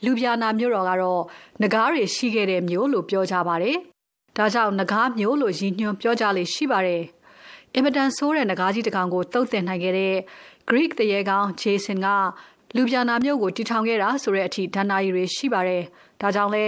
[0.04, 1.22] လူဗျာနာမြို့တော်ကတော့
[1.62, 3.76] ငကားတွေရှိခဲ့တဲ့မြို့လို့ပြောကြပါတယ်။
[4.36, 7.02] ဒါကြောင့်ငကားမြို့လို့ရည်ညွှန်းပြောကြလေရှိပါတယ်။
[7.74, 10.14] အင်မတန်ဆိုးတဲ့ငကားကြီးတစ်ကောင်ကိုတုတ်တင်နိုင်ခဲ့တဲ့
[10.70, 12.08] Greek တရေကောင် Jason က
[12.76, 15.82] လူဗျာနာမြို့ကိုတည်ထောင်ခဲ့တာဆိုတဲ့အထိဒဏ္ဍာရီတွေရှိပါတယ်။
[16.20, 16.64] ဒါကြောင့်လဲ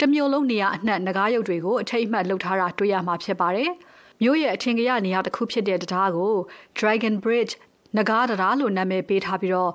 [0.00, 3.70] တမျိုးလုံးနေရာအနှံ့ငကားရုပ်တွေကိုအထိတ်အမှတ်လုပ်ထားတာတွေ့ရမှာဖြစ်ပါတယ်။
[4.22, 6.32] မြို့ရဲ့အထင်ကရနေရာတစ်ခုဖြစ်တဲ့တရားကို
[6.78, 7.52] Dragon Bridge
[7.96, 9.70] နဂါးတရားလို့နာမည်ပေးထားပြီးတော့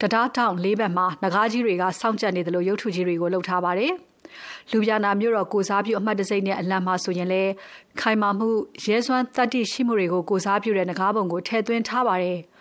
[0.00, 3.92] တရားတောင်လေးဘက်မှာနဂါးကြီးတွေကစောင့်ကြပ်နေတယ်လို့ရုပ်ထုကြီးတွေကိုလှုပ်ထားပါတယ်။
[4.70, 7.52] လူပြာနာမြို့တော်ကိုစားပြုအမှတ်တစိမ့်နဲ့အလံမှာဆိုရင်လည်း
[8.00, 8.48] ခိုင်မာမှု
[8.84, 12.38] ရဲစွမ်းတတ္တိရှိမှုတွေကိုကိုစားပြုတဲ့နဂါးပုံကိုထည့်သွင်းထားပါတယ်။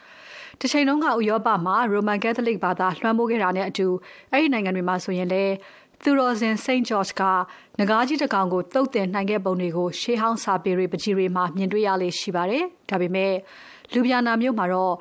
[0.60, 3.88] တစ်ချိန်လုံးကဥရောပမှာ Roman Catholic ဘာသာလွှမ်းမိုးခဲ့တာနဲ့အတူ
[4.32, 5.54] အဲ့ဒီနိုင်ငံတွေမှာဆိုရင်လည်း
[6.04, 7.22] သူတော်စင် Saint George က
[7.80, 13.34] ငကားကြီးတစ်ကောင်ကိုတုတ်တင်နိုင်ခဲ့ပုံတွေကိုရှေးဟောင်းစာပေတွေပကြီးတွေမှာမြင်တွေ့ရလေရှိပါတယ်။ဒါပေမဲ့
[13.94, 14.94] လူပြာနာမြို့မှာတော့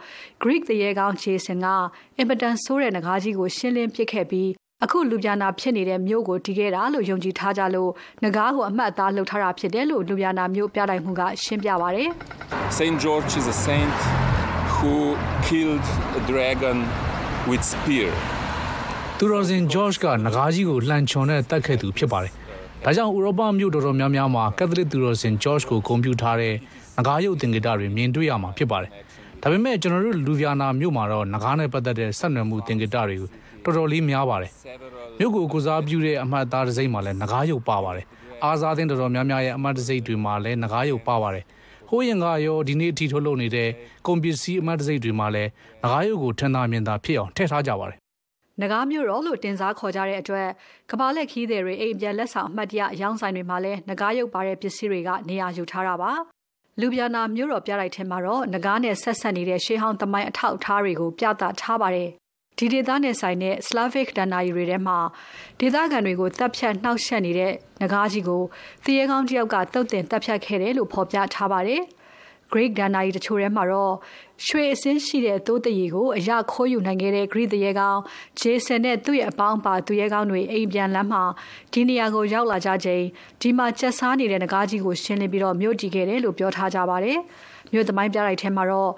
[0.42, 1.66] Greek တရေကောင်း Jason က
[2.18, 4.50] အင်ပတန်ဆိုးတဲ့ငကားကြီးကိုရှင်းလင်းပစ်ခဲ့ပြီး
[4.84, 7.90] အခုလူပြာနာဖြစ်နေတဲ့မြို့ကိုတည်ခဲ့တာလို့ယုံကြည်ထားကြလို့
[8.24, 12.08] ငကားကိုအမှတ်အသားလှုပ်ထားတာဖြစ်တယ်လို့လူပြာနာမြို့ပြတိုင်းမှုကရှင်းပြပါတယ်။
[12.78, 13.98] Saint George is a saint
[14.76, 14.94] who
[15.48, 15.86] killed
[16.20, 16.76] a dragon
[17.50, 18.10] with spear
[19.24, 22.32] သူတော်စင် George ကနဂါးကြီးကိုလှန်ချွန်နဲ့တက်ခဲ့သူဖြစ်ပါတယ်။
[22.84, 26.54] ဒါကြောင့်ဥရောပမြို့တော်တော်များများမှာကက်သလစ်သူတော်စင် George ကိုဂုဏ်ပြုထားတဲ့
[26.96, 28.90] ငကားရုပ်သင်္ကေတတွေမြင်တွေ့ရမှာဖြစ်ပါတယ်
[29.42, 33.28] ဒါပေမဲ့ကျွန်တော်တို့လူဗီယာနာမြို့မှာတော့ငကားနဲ့ပတ်သက်တဲ့ဆက်နွယ်မှုသင်္ကေတတွေကို
[33.64, 34.50] တော်တော်လေးများပါတယ်
[35.18, 38.06] မြို့ကိုကိုစားပြုတဲ့အမှတ်အသားတစ်စိမ့်မှာလည်းငကားရုပ်ပါပါတယ်
[38.44, 41.44] အားစားသင်းတော်တော်များများရဲ့အမှတ်တစိမ့်တွေမှာလည်းငကားရုပ်ပါပါတယ်
[41.88, 43.68] ဟိုးရင်ကရောဒီနေ့အထိထုတ်လုပ်နေတဲ့
[44.06, 45.50] ကွန်ပျူတာအမှတ်တစိမ့်တွေမှာလည်း
[45.82, 48.01] ငကားရုပ်ကိုထင်သာမြင်သာဖြစ်အောင်ထည့်ထားကြပါတယ်
[48.60, 50.48] နဂါမျိုးတော်လို့တင်စားခေါ်ကြတဲ့အတွက်
[50.90, 56.12] ကဘာလက်ခီးတွေအိမ်ပြန်လက်ဆောင်အမှတ်တရရောင်းဆိုင်တွေမှာလည်းနဂါရုပ်ပါတဲ့ပစ္စည်းတွေကနေရာယူထားတာပါ
[56.80, 62.08] လူပြနာမျိုးတော်ပြလိုက်ထဲမှာတော့နဂါနဲ့ဆက်ဆက်နေတဲ့ရှေးဟောင်းသမိုင်းအထောက်အထားတွေကိုပြသထားပါတယ်
[62.58, 64.98] ဒီဒေသနဲ့ဆိုင်တဲ့ Slavic ဒဏ္ဍာရီတွေထဲမှာ
[65.60, 68.42] ဒေသခံတွေကိုတပ်ဖြတ်နှောက်ယှက်နေတဲ့ငကားကြီးကို
[68.84, 71.82] သရဲကောင်းတယောက်ကတုတ်တင်တပ်ဖြတ်ခဲ့တယ်လို့ဖော်ပြထားပါတယ်။
[72.52, 73.94] Greek ဒဏ္ဍာရီတချို့ထဲမှာတော့
[74.46, 77.98] ရွှေအစင်းရှိတဲ့သိုးတရီကိုအရခိုးယူနိုင်ခဲ့တဲ့ Greek တရေကောင်
[78.40, 81.22] Jason နဲ့သူ့ရဲ့အပေါင်းပါသူရဲကောင်းတွေအိမ်ပြန်လမ်းမှာ
[81.72, 83.04] ဒီနေရာကိုရောက်လာကြချိန်
[83.40, 87.18] ဒီမှာချက်စားနေတဲ့ငကားကြီးကိုရှင်းလင်းပြီးတော့မြို့တည်ခဲ့တယ်လို့ပြောထားကြပါတယ်။
[87.72, 88.90] မြို့သမိုင်းပြလိုက်ထဲမှာတော့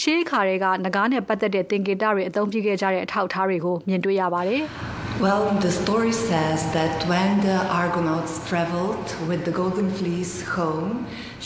[0.00, 4.62] ရှေးခါတွေကငကားနဲ့ပတ်သက်တဲ့သင်္ကေတတွေအသုံးပြုခဲ့ကြတဲ့အထောက်အထားတွေကိုမြင်တွေ့ရပါတယ်။
[5.24, 10.88] Well, the story says that when the Argonauts traveled with the Golden Fleece home,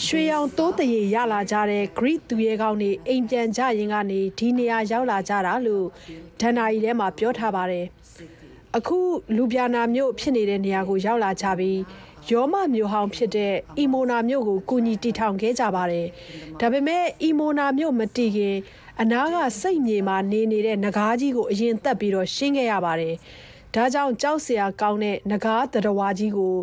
[0.05, 5.85] ရွှေရောင်တိုးတရေရလာကြတဲ့ Greek သူရဲကောင်းတွေအိမ်ပြန်ကြရင်ကနေဒီနေရာရောက်လာကြတာလို့
[6.41, 7.85] ဒဏ္ဍာရီထဲမှာပြောထားပါတယ်။
[8.77, 8.99] အခု
[9.37, 11.79] လူပြာနာမြို့ဖြစ်နေတဲ့နေရာကိုရောက်လာကြပြီး
[12.31, 16.07] ယောမမြို့ဟောင်းဖြစ်တဲ့အီမိုနာမြို့ကိုကူညီတည်ထောင်ခဲ့ကြပါတယ်။
[16.59, 18.55] ဒါပေမဲ့အီမိုနာမြို့မတည်ခင်
[19.01, 23.15] အနားကစိတ်မြေမှာနေနေတဲ့နဂါးကြီးကိုအရင်တက်ပြီးတော့ရှင်းခဲ့ရပါတယ်။
[23.75, 26.55] ဒါကြောင့်ကြောက်စရာကောင်းတဲ့နဂါးတရဝါကြီးကို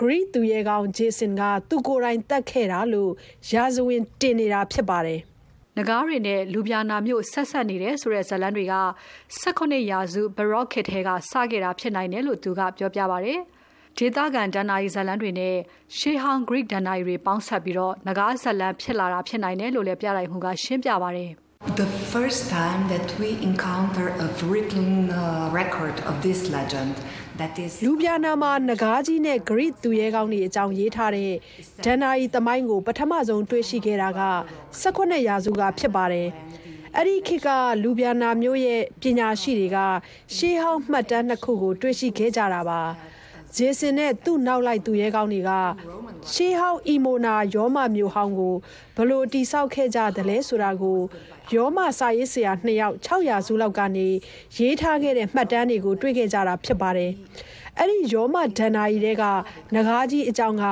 [0.00, 3.12] Greek သူရဲကောင်းဂျေဆင်ကသူ့ကိုယ်တိုင်တက်ခဲ့တာလို့
[3.52, 5.20] ရာဇဝင်တင်နေတာဖြစ်ပါတယ်။
[5.78, 8.74] နဂါးတွေနဲ့လူပြာနာမျိုးဆက်ဆက်နေတဲ့ဆိုတဲ့ဇလန်းတွေက
[9.40, 13.40] 18ရာစုဘရော့ခစ်ထဲကစခဲ့တာဖြစ်နိုင်တယ်လို့သူကပြောပြပါတယ်။
[13.98, 15.54] ဒေသခံဒဏ္ဍာရီဇလန်းတွေနဲ့
[15.98, 21.30] ရှေးဟောင်း Greek ဒဏ္ဍာရီတွေပေါင်းစပ်ပြီးတော့နဂါးဇလန်းဖြစ်လာတာဖြစ်နိုင်တယ်လို့လည်းပြလိုက်မှုကရှင်းပြပါတယ်။
[21.82, 26.94] The first time that we encounter a written uh, record of this legend
[27.40, 31.32] that is လူပြနာမှာနဂါးကြီးနဲ့ Greek သူရဲကောင်းတွေအကြောင်းရေးထားတဲ့
[31.84, 34.22] ဒန်နာရီသမိုင်းကိုပထမဆုံးတွေ့ရှိခဲ့တာက
[34.82, 36.28] 18ရာစုကဖြစ်ပါတယ်။
[36.96, 37.48] အဲ့ဒီခေတ်က
[37.82, 39.78] လူပြနာမျိုးရဲ့ပညာရှိတွေက
[40.34, 42.82] ရှေးဟောင်းမှတ်တမ်းနှစ်ခုကိုတွေ့ရှိခဲ့ကြတာပါ။
[43.56, 45.50] ဂျေဆင်နဲ့သူ့နောက်လိုက်သူရဲကောင်းတွေက
[46.32, 48.54] ရှေးဟောင်းအီမိုနာယောမမျိုးဟောင်းကို
[48.96, 50.98] ဘလို့တိဆောက်ခဲ့ကြတယ်လဲဆိုတာကို
[51.54, 54.08] ယောမစာရေးဆရာနှစ်ယောက်600စုလောက်ကနေ
[54.56, 57.10] ရေးထားခဲ့တဲ့မှတ်တမ်းတွေကိုတွေ့ခဲ့ကြတာဖြစ်ပါတယ်။
[57.78, 59.24] အဲ့ဒီယောမဒန်နာရီတွေက
[59.74, 60.64] နဂါးကြီးအကြောင်းက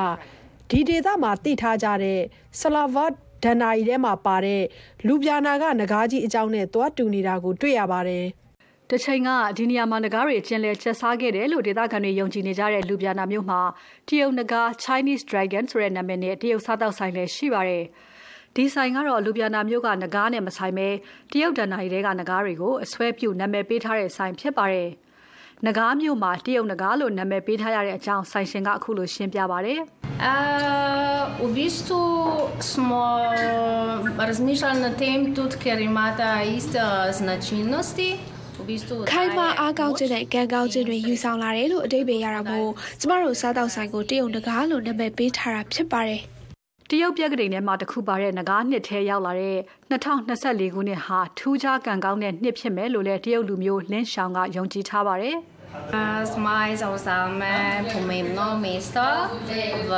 [0.70, 2.20] ဒီဒေသမှာတည်ထားကြတဲ့
[2.60, 3.12] ဆလာဗတ်
[3.44, 4.62] ဒန်နာရီထဲမှာပါတဲ့
[5.06, 8.26] လူပြာနာကနဂါးကြီးအကြောင်းနဲ့တွားတူနေတာကိုတွေ့ရပါတယ်။
[8.90, 13.60] တချိန်ကဒီနေရာမှာငကားတွေကျင်လည်ချက်စားခဲ့တယ်လို့ဒေသခံတွေယုံကြည်နေကြတဲ့လူပြာနာမျိုးမှာ
[14.08, 17.84] တရုတ်ငကား Chinese Dragon ဆိုတဲ့နာမည်နဲ့တရုတ်စားတောက်ဆိုင်လည်းရှိပါတယ်။
[18.54, 20.88] ဒီဆိုင်ကတော့လူပြာနာမျိုးကငကားနဲ့မဆိုင်ပဲ
[21.32, 24.88] တရုတ်ဒဏ္ဍာရီတွေကငကားတွေကိုအစွဲပြုနာမည်ပေးထားတဲ့ဆိုင်ဖြစ်ပါတယ်။
[25.66, 29.80] ငကားမျိုးမှာတရုတ်ငကားလို့နာမည်ပေးထားရတဲ့အကြောင်းဆိုင်ရှင်ကအခုလိုရှင်းပြပါတယ်။
[30.16, 31.98] Uh, v bistvu
[32.60, 33.02] smo
[34.18, 36.80] razmišljali nad tem, tudi ker imata iste
[37.12, 38.35] značilnosti.
[39.10, 46.22] ခိုင်မာအားကောင်းခြင်းနဲ့ကံကောင်းခြင်းတွေယူဆောင်လာတယ်လို့အတိတ်ပဲရတာမို့ကျမတို့စားတောက်ဆိုင်ကိုတရုတ်တကားလို့နာမည်ပေးထားတာဖြစ်ပါတယ်
[46.90, 49.58] တရုတ်ပြက်ကလေးထဲမှာတခုပါတဲ့ငကားနှစ်ထဲရောက်လာတဲ့
[49.90, 55.36] 2024ခုနှစ်ဟာထူးခြားကံကောင်းတဲ့နှစ်ဖြစ်မယ်လို့လည်းတရုတ်လူမျိုးလင်းရှောင်ကယုံကြည်ထားပါတယ်။
[56.37, 59.29] Май заузаме помемно место
[59.87, 59.91] в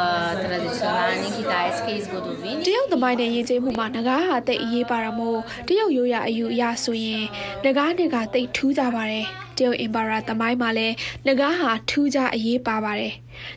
[0.44, 7.24] традиционални китайски изгодовини တရုတ်သမိုင်းနဲ့ယဉ်ကျေးမှုမှာငကားဟာတိတ်အရေးပါတာမို့တရုတ်ရိုးရာအယူအရဆိုရင်
[7.64, 9.26] ငကားနဲ့ကတိတ်ထူးကြပါတယ်
[9.58, 10.96] တရုတ်အင်ပါရာသမိုင်းမှာလည်း
[11.28, 13.14] ငကားဟာထူးခြားအရေးပါပါတယ်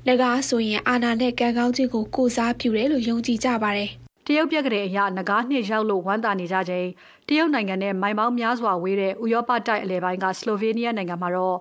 [0.07, 3.91] ငကားဆိုရင်အာနာနဲ့ကံကောင်းခြင်းကိုကိုစားပြုတယ်လို့ယုံကြည်ကြပါတယ်
[4.26, 6.88] တရုတ်ပြက်ကလေးအရငကားနှစ်ရောက်လို့ဝမ်းသာနေကြချိန်
[7.28, 11.58] တရုတ်နိုင်ငံနဲ့မိုင်ပေါင်းများစွာဝေးတဲ့ဥရောပတိုက်အလယ်ပိုင်းကစလိုဗေးနီးယားနိုင်ငံမှာတော့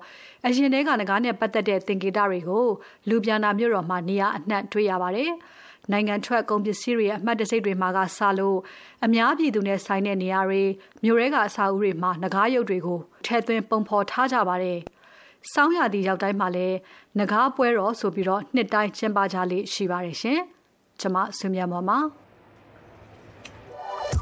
[0.46, 2.66] အရင်ထဲကငကားနဲ့ပတ်သက်တဲ့သင်္ကေတတွေကို
[3.08, 5.30] လူပြန်နာမြို့တော်မှာနေရာအနှံ့တွေ့ရပါတယ်။
[5.92, 8.58] နိုင်ငံထွက်ကုန်ပစ္စည်းတွေအမှတ်တစိတ်တွေမှာကစလို့
[9.04, 10.62] အများပြည်သူနဲ့ဆိုင်တဲ့နေရာတွေ
[11.04, 14.78] မြို့ရဲကအစာအုပ်တွေမှာငကားရုပ်တွေကိုထည့်သွင်းပုံဖော်ထားကြပါတယ်။
[15.52, 16.76] စောင်းရသည့်ရောက်တိုင်းမှာလည်း
[17.18, 20.40] ငကားပွဲတော်ဆိုပြီးတော့နှစ်တိုင်းကျင်းပကြလေရှိပါတယ်ရှင်။
[21.00, 21.98] ကျွန်မဆွေမြတ်မော်ပါ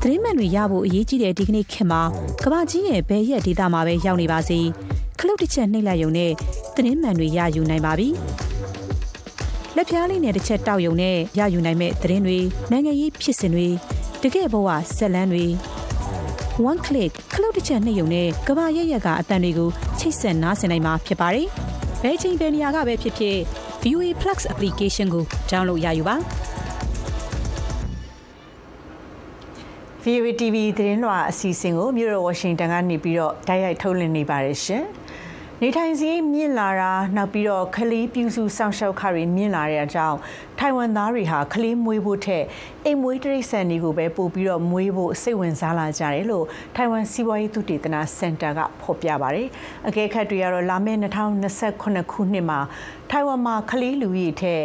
[0.02, 2.02] သတင်းမှန်တွေရဖို့အရေးကြီးတဲ့ဒီကနေ့ခေတ်မှာ
[2.44, 4.58] ကမ္ဘာကြီးရဲ့ဘယ်ရက်ဒေတာမှာပဲရောက်နေပါစေ
[5.18, 6.32] ခလုတ်တစ်ချက်နှိပ်လိုက်ရုံနဲ့
[6.76, 8.08] သတင်းမှန်တွေရယူနိုင်ပါပြီ။
[9.76, 12.38] လက်ဖျားလေးနဲ့တစ်ချက်တောက်ရုံနဲ့ရယူနိုင်မဲ့သတင်းတွေ
[12.70, 13.68] နိုင်ငံရေးဖြစ်စဉ်တွေ
[14.22, 15.46] တကယ့်ဘဝဆက်လန်းတွေ
[16.70, 21.46] one click ခလုတ်တစ်ချက်နှိပ်ရုံနဲ့ကဘာရက်ရက်ကအတန်တွေကိုချိတ်ဆက်နားဆင်နိုင်မှာဖြစ်ပါတယ်။
[22.02, 23.36] ဘယ်ချိန်ဘယ်နေရာကပဲဖြစ်ဖြစ်
[23.82, 26.16] VOA Plus application ကို download ရယူပါ။
[30.08, 34.84] VOA TV သတင်းလွှာအစီအစဉ်ကိုမြို့တော်ဝါရှင်တန်ကနေပြီးတော့တိုက်ရိုက်ထုတ်လွှင့်နေပါတယ်ရှင်။
[35.62, 40.18] နေထိုင်စည်းမြင့်လာတာနောက်ပြီးတော့ခလေးပြူစုစောင့်ရှောက်ခတွေမြင့်လာတဲ့အကြောင်း
[40.58, 42.44] ထိုင်ဝမ်သားတွေဟာခလေးမွေးဖို့ထက်
[42.84, 49.48] အိမ်မွေးတရိတ်ဆန်တွေကိုပဲပို့ပြီးတော့မွေးဖို့စိတ်ဝင်စားလာကြတယ်လို့ထိုင်ဝမ်စီးပွားရေးသုတေသနစင်တာကဖော်ပြပါတယ်။
[49.88, 52.60] အကဲခတ်တွေကတော့လာမယ့်2028ခုနှစ်မှာ
[53.10, 54.62] ထိုင်ဝမ်မှာခလေးလူကြီးထက်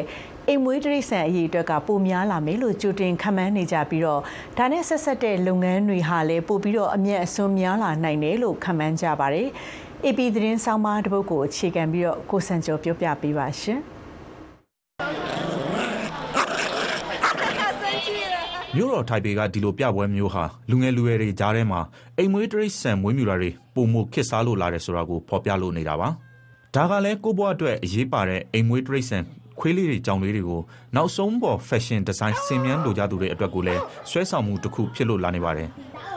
[0.50, 4.22] အိမ်မွေးတရိษံအရေးအတွက်ကပိုများလာမယ်လို့ကြိုတင်ခန့်မှန်းနေကြပြီးတော့
[4.58, 9.48] ဒါနဲ့ဆက်ဆက်တဲ့လုပ်ငန်းတွေဟာလည်းပိုပြီးတော့အမြတ်အစွန်းများလာနိုင်တယ်လို့ခန့်မှန်းကြပါတယ်။
[10.06, 13.80] AP သတင်းဆောင်မတပုတ်ကိုအခြေခံပြီးတော့ကိုစံကျော်ပြောပြပေးပါရှင်
[18.76, 21.82] မြို့တော်ထိုင်ပေကဒီလိုပြပွဲမျိုးဟာလူငယ်လူရွယ်တွေကြားထဲမှာ
[22.18, 26.10] အိမ်မွေးတရိတ်ဆန်မွေးမြူတာတွေပုံမှုခစ်စားလို့လာတယ်ဆိုတာကိုဖော်ပြလို့နေတာပါ
[26.76, 29.24] ဒါကလည်းကိုဘွားအတွက်အရေးပါတဲ့အိမ်မွေးတရိတ်ဆန်
[29.60, 30.62] ခွေးလေးတွေကြောင်လေးတွေကို
[30.96, 35.70] နောက်ဆုံးပေါ် fashion design စင်မြန်းလိုကြသူတွေအတွက်ကိုလည်းဆွဲဆောင်မှုတစ်ခုဖြစ်လို့လာနေပါတယ်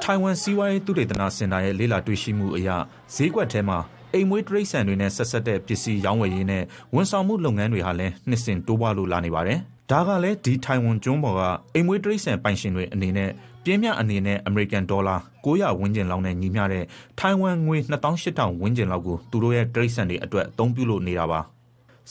[0.03, 2.69] ထိုင်ဝမ်စီးပွားရေးသုတေသနစင်တာရဲ့လေ့လာတွေ့ရှိမှုအရ
[3.15, 3.79] ဈေးကွက်ထဲမှာ
[4.13, 6.63] အိမ်မွေးတရိတ်ဆန်တွေနဲ့ဆက်ဆက်တဲ့ပစ္စည်းရောင်းဝယ်ရေးနဲ့
[6.95, 9.59] ဝန်ဆောင်မှုလုပ်ငန်းတွေဟာလည်းနှစ်စဉ်တိုးပွားလို့လာနေပါတယ်။
[9.91, 11.43] ဒါကလည်းဒီထိုင်ဝမ်ကျွန်းပေါ်က
[11.75, 13.31] အိမ်မွေးတရိတ်ဆန်ပိုင်ရှင်တွေအနေနဲ့
[13.65, 16.85] ပြင်းပြအနေနဲ့အမေရိကန်ဒေါ်လာ900ဝန်းကျင်လောက်နဲ့ညီမျှတဲ့
[17.19, 17.77] ထိုင်ဝမ်ငွေ
[18.21, 21.41] 2800ဝန်းကျင်လောက်ကိုသူတို့ရဲ့တရိတ်ဆန်တွေအတွက်အသုံးပြုလို့နေတာပါ။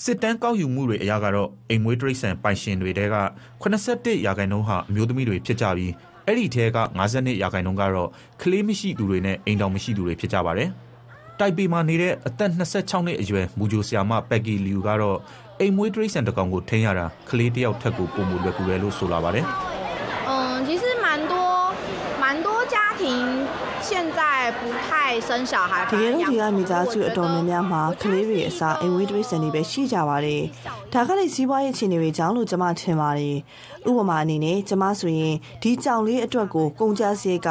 [0.04, 3.16] စစ်တမ်းကောက်ယူမှုတွေအရကတော့အိမ်မွေးတရိတ်ဆန်ပိုင်ရှင်တွေတဲက
[3.62, 5.92] 81ရာခိုင်နှုန်းဟာအမျိုးသမီးတွေဖြစ်ကြပြီး
[6.26, 8.10] အဲ့ဒီထဲက52ရာခိုင်နှုန်းကတော့
[8.42, 10.70] ကလေးမရှိသူတွေနဲ့အိမ်တော်မရှိသူတွေဖြစ်ကြပါတယ်။
[11.40, 15.18] တိုက်ပေမှာနေတဲ့အသက်26နှစ်အရွယ်မူဂျိုဆီယာမပက်ကီလီယူကတော့
[15.60, 19.48] အိမ်မွေးတရိတ်ဆန်တကောင်ကိုထိန်းရတာကလေးတယောက်ထက်ကိုပုံမှုလွယ်ကူတယ်လို့ဆိုလာပါတယ်။
[24.61, 25.87] 不太生小孩。
[25.91, 30.43] တကယ်လို့ဒီကမိသားစုအတော်များများမှာကလေးတွေအစားအိမ်ဝေးတရိတ်ဆန်တွေပဲရှိကြပါတယ်။
[30.93, 33.37] ဒါကလည်းစီးပွားရေးအခြေအနေတွေကြောင့်လို့ကျွန်မထင်ပါတယ်
[33.89, 37.51] ဥပမာအနေနဲ့ကျမဆိုရင်ဒီကြောင်လေးအတွက်ကိုကုန်ကျစရိတ်က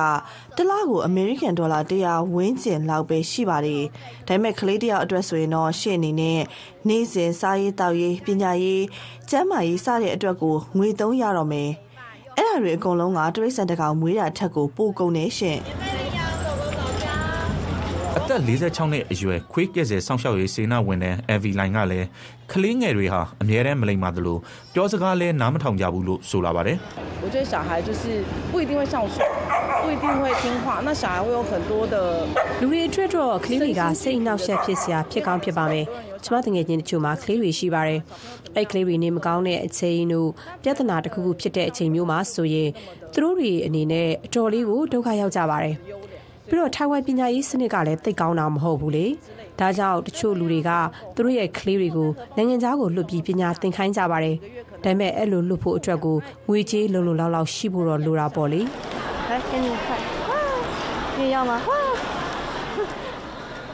[0.55, 3.83] တစ်လကိုအမေရိကန်ဒေါ်လာ100ဝန်းကျင်လောက်ပဲရှိပါတယ်။
[4.27, 6.39] ဒါပေမဲ့ကလေးတယောက်အတွက်ဆိုရင်တော့ရှင့်အနေနဲ့
[6.87, 8.83] နေ့စဉ်စားရေးတောက်ရေးပညာရေး
[9.29, 11.69] ကျန်းမာရေးစတဲ့အတွက်ကိုငွေသုံးရတော့မယ်။
[12.37, 15.82] အဲ့ဒါတွေအကုန်လုံးကတရိတ်ဆန်တကောင်မွေးတာထက်ကိုပိုကုန်နေရှင်။အ
[18.33, 22.07] သက်46နှစ်အရွယ်ခွေးကဲ့ဆယ်စောင့်ရှောက်ရေးစေနာဝန်ထမ်း Evi Line ကလည်း
[22.51, 24.37] ကလေးငယ်တွေဟာအမြဲတမ်းမလိမ္မာသလို
[24.73, 26.77] ပြောစကားလည်းနားမထောင်ကြဘူးလို့ဆိုလာပါတယ်။
[27.23, 28.03] 我觉得小孩就是
[28.51, 29.17] 不一定会孝顺，
[29.83, 31.95] 不一定会听话，那小孩会有很多的
[32.61, 35.85] လူတွေအတွက်တော့ကလေးတွေကစိတ်နှောက်ယှက်ဖြစ်စရာဖြစ်ကောင်းဖြစ်ပါမယ်။
[36.23, 37.99] ကျမတငယ်ချင်းတချို့မှာကလေးတွေရှိပါတယ်။
[38.55, 40.29] အဲ့ကလေးတွေနေမကောင်းတဲ့အချိန်တို့
[40.63, 42.69] ပြဿနာတစ်ခုခုဖြစ်တဲ့အချိန်မျိုးမှာဆိုရင်
[43.13, 45.75] သူတို့တွေအနေနဲ့အတော်လေးကိုဒုက္ခရောက်ကြပါတယ်။
[46.48, 49.06] ပြီးတော့ထိုင်ဝမ်ပညာရေးစနစ်ကလည်းသိကောင်းတာမဟုတ်ဘူးလေ
[49.60, 50.70] ဒါကြောင့်တချို့လူတွေက
[51.14, 54.36] သူတို့ရဲ့ကလေးတွေကိုနိုင်ငံသားကိုလွတ်ပြီးပညာသင်ခိုင်းကြပါတယ်
[54.84, 56.16] ဒါပေမဲ့အဲ့လိုလွတ်ဖို့အတွက်ကို
[56.48, 60.38] ငွေကြေးလုံလုံလောက်လောက်ရှိဖို့တော့လိုတာပေါ့လေဟဲ့ကျင်းနေခါဟာ
[61.16, 61.93] ဒီရောက်မှာဟာ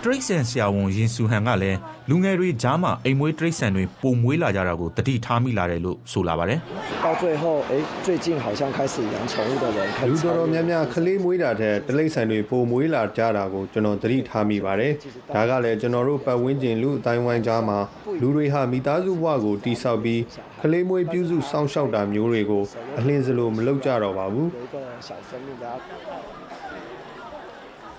[0.04, 1.78] တရိတ်ဆန်ဆရာဝန်ရင်ဆူဟန်ကလည်း
[2.10, 6.60] လူငယ်တွေကြားမှာအိမ်မွေးတရိတ်ဆန်တွေပုံမွေးလာကြတာကိုတတိထားမိလာတယ်လို့ဆိုလာပါတယ်။
[7.06, 7.74] 到最后哎
[8.06, 14.92] 最近好像开始养宠物的人လူတော်တော်များများကလေးမွေးတာတဲ့တရိတ်ဆန်တွေပုံမွေးလာကြတာကိုကျွန်တော်တတိထားမိပါတယ်။
[15.36, 17.78] ဒါကလည်းကျွန်တော်တို့ပတ်ဝန်းကျင်လူအတိုင်းဝိုင်းကြားမှာ
[18.22, 20.22] လူတွေဟာမိသားစုဘဝကိုတိဆောက်ပြီး
[20.62, 22.64] ကလေးမွေးပြုစုစောင့်ရှောက်တာမျိုးတွေကို
[23.00, 24.48] အလင်းစလိုမလုပ်ကြတော့ပါဘူး။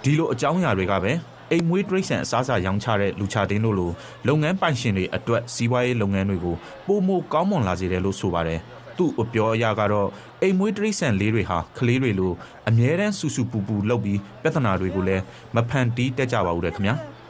[0.03, 1.13] ဒီလိုအကြောင်းအရာတွေကပဲ
[1.52, 3.92] အိမ်မွေးတရိတ်ဆန်အစားအစာရောင်းချတဲ့လူချတင်းတို့လို
[4.28, 6.56] လုပ်ငန်းပိုင်ရှင်တွေအတွက်စီးပွားရေးလုပ်ငန်းတွေကို
[6.88, 8.60] ပိုမိုကောင်းမွန်လာစေတယ်လို့ဆိုပါတယ်။
[8.98, 10.10] သူ့အပြောအရကတော့
[10.42, 12.32] အိမ်မွေးတရိတ်ဆန်လေးတွေဟာကလေးတွေလို
[12.70, 15.24] အမြဲတမ်းဆူဆူပူပူလုပ်ပြီးပြဿနာတွေကိုလည်း
[15.56, 16.96] မဖန်တီးတက်ကြပါဘူးတဲ့ခင်ဗျာ။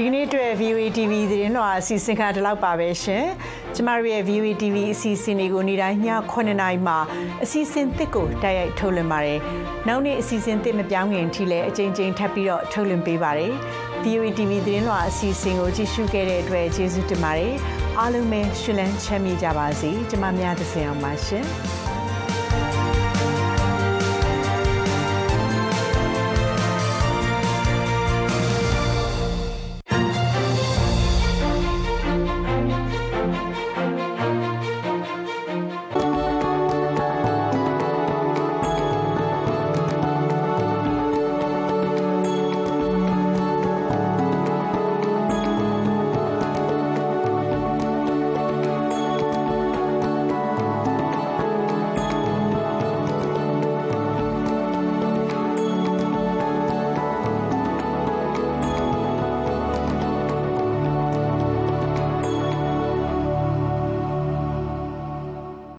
[0.00, 3.24] ဒီကနေ့အတွက် VOA TV သတင်းတော်အစီအစဉ်ကဒီလောက်ပါပဲရှင်။
[3.74, 6.00] ကျမတို့ရဲ့ VOA TV အစီအစဉ်တွေကိုနေ့တိုင်းည
[6.32, 6.98] 9:00နာရီမှာ
[7.42, 9.38] အစီအစဉ်သစ်ကိုတိုက်ရိုက်ထုတ်လွှင့်ပါတယ်။
[9.88, 13.52] နောက်နေ့အစီအစဉ်သစ်မပြောင်းခင်ထိလည်းအချိန်ချင်းထပ်ပြီးတော့ထုတ်လွှင့်ပေးပါတယ်။
[14.04, 17.54] VOA TV သတင်းတော်အစီအစဉ်ကိုကြည့်ရှုခဲ့တဲ့အတွက်ကျေးဇူးတင်ပါတယ်။
[17.98, 21.46] အားလုံးပဲရှင်လန်းချမ်းမြေ့ကြပါစေ။ကျမများသစင်အောင်ပါရှင်။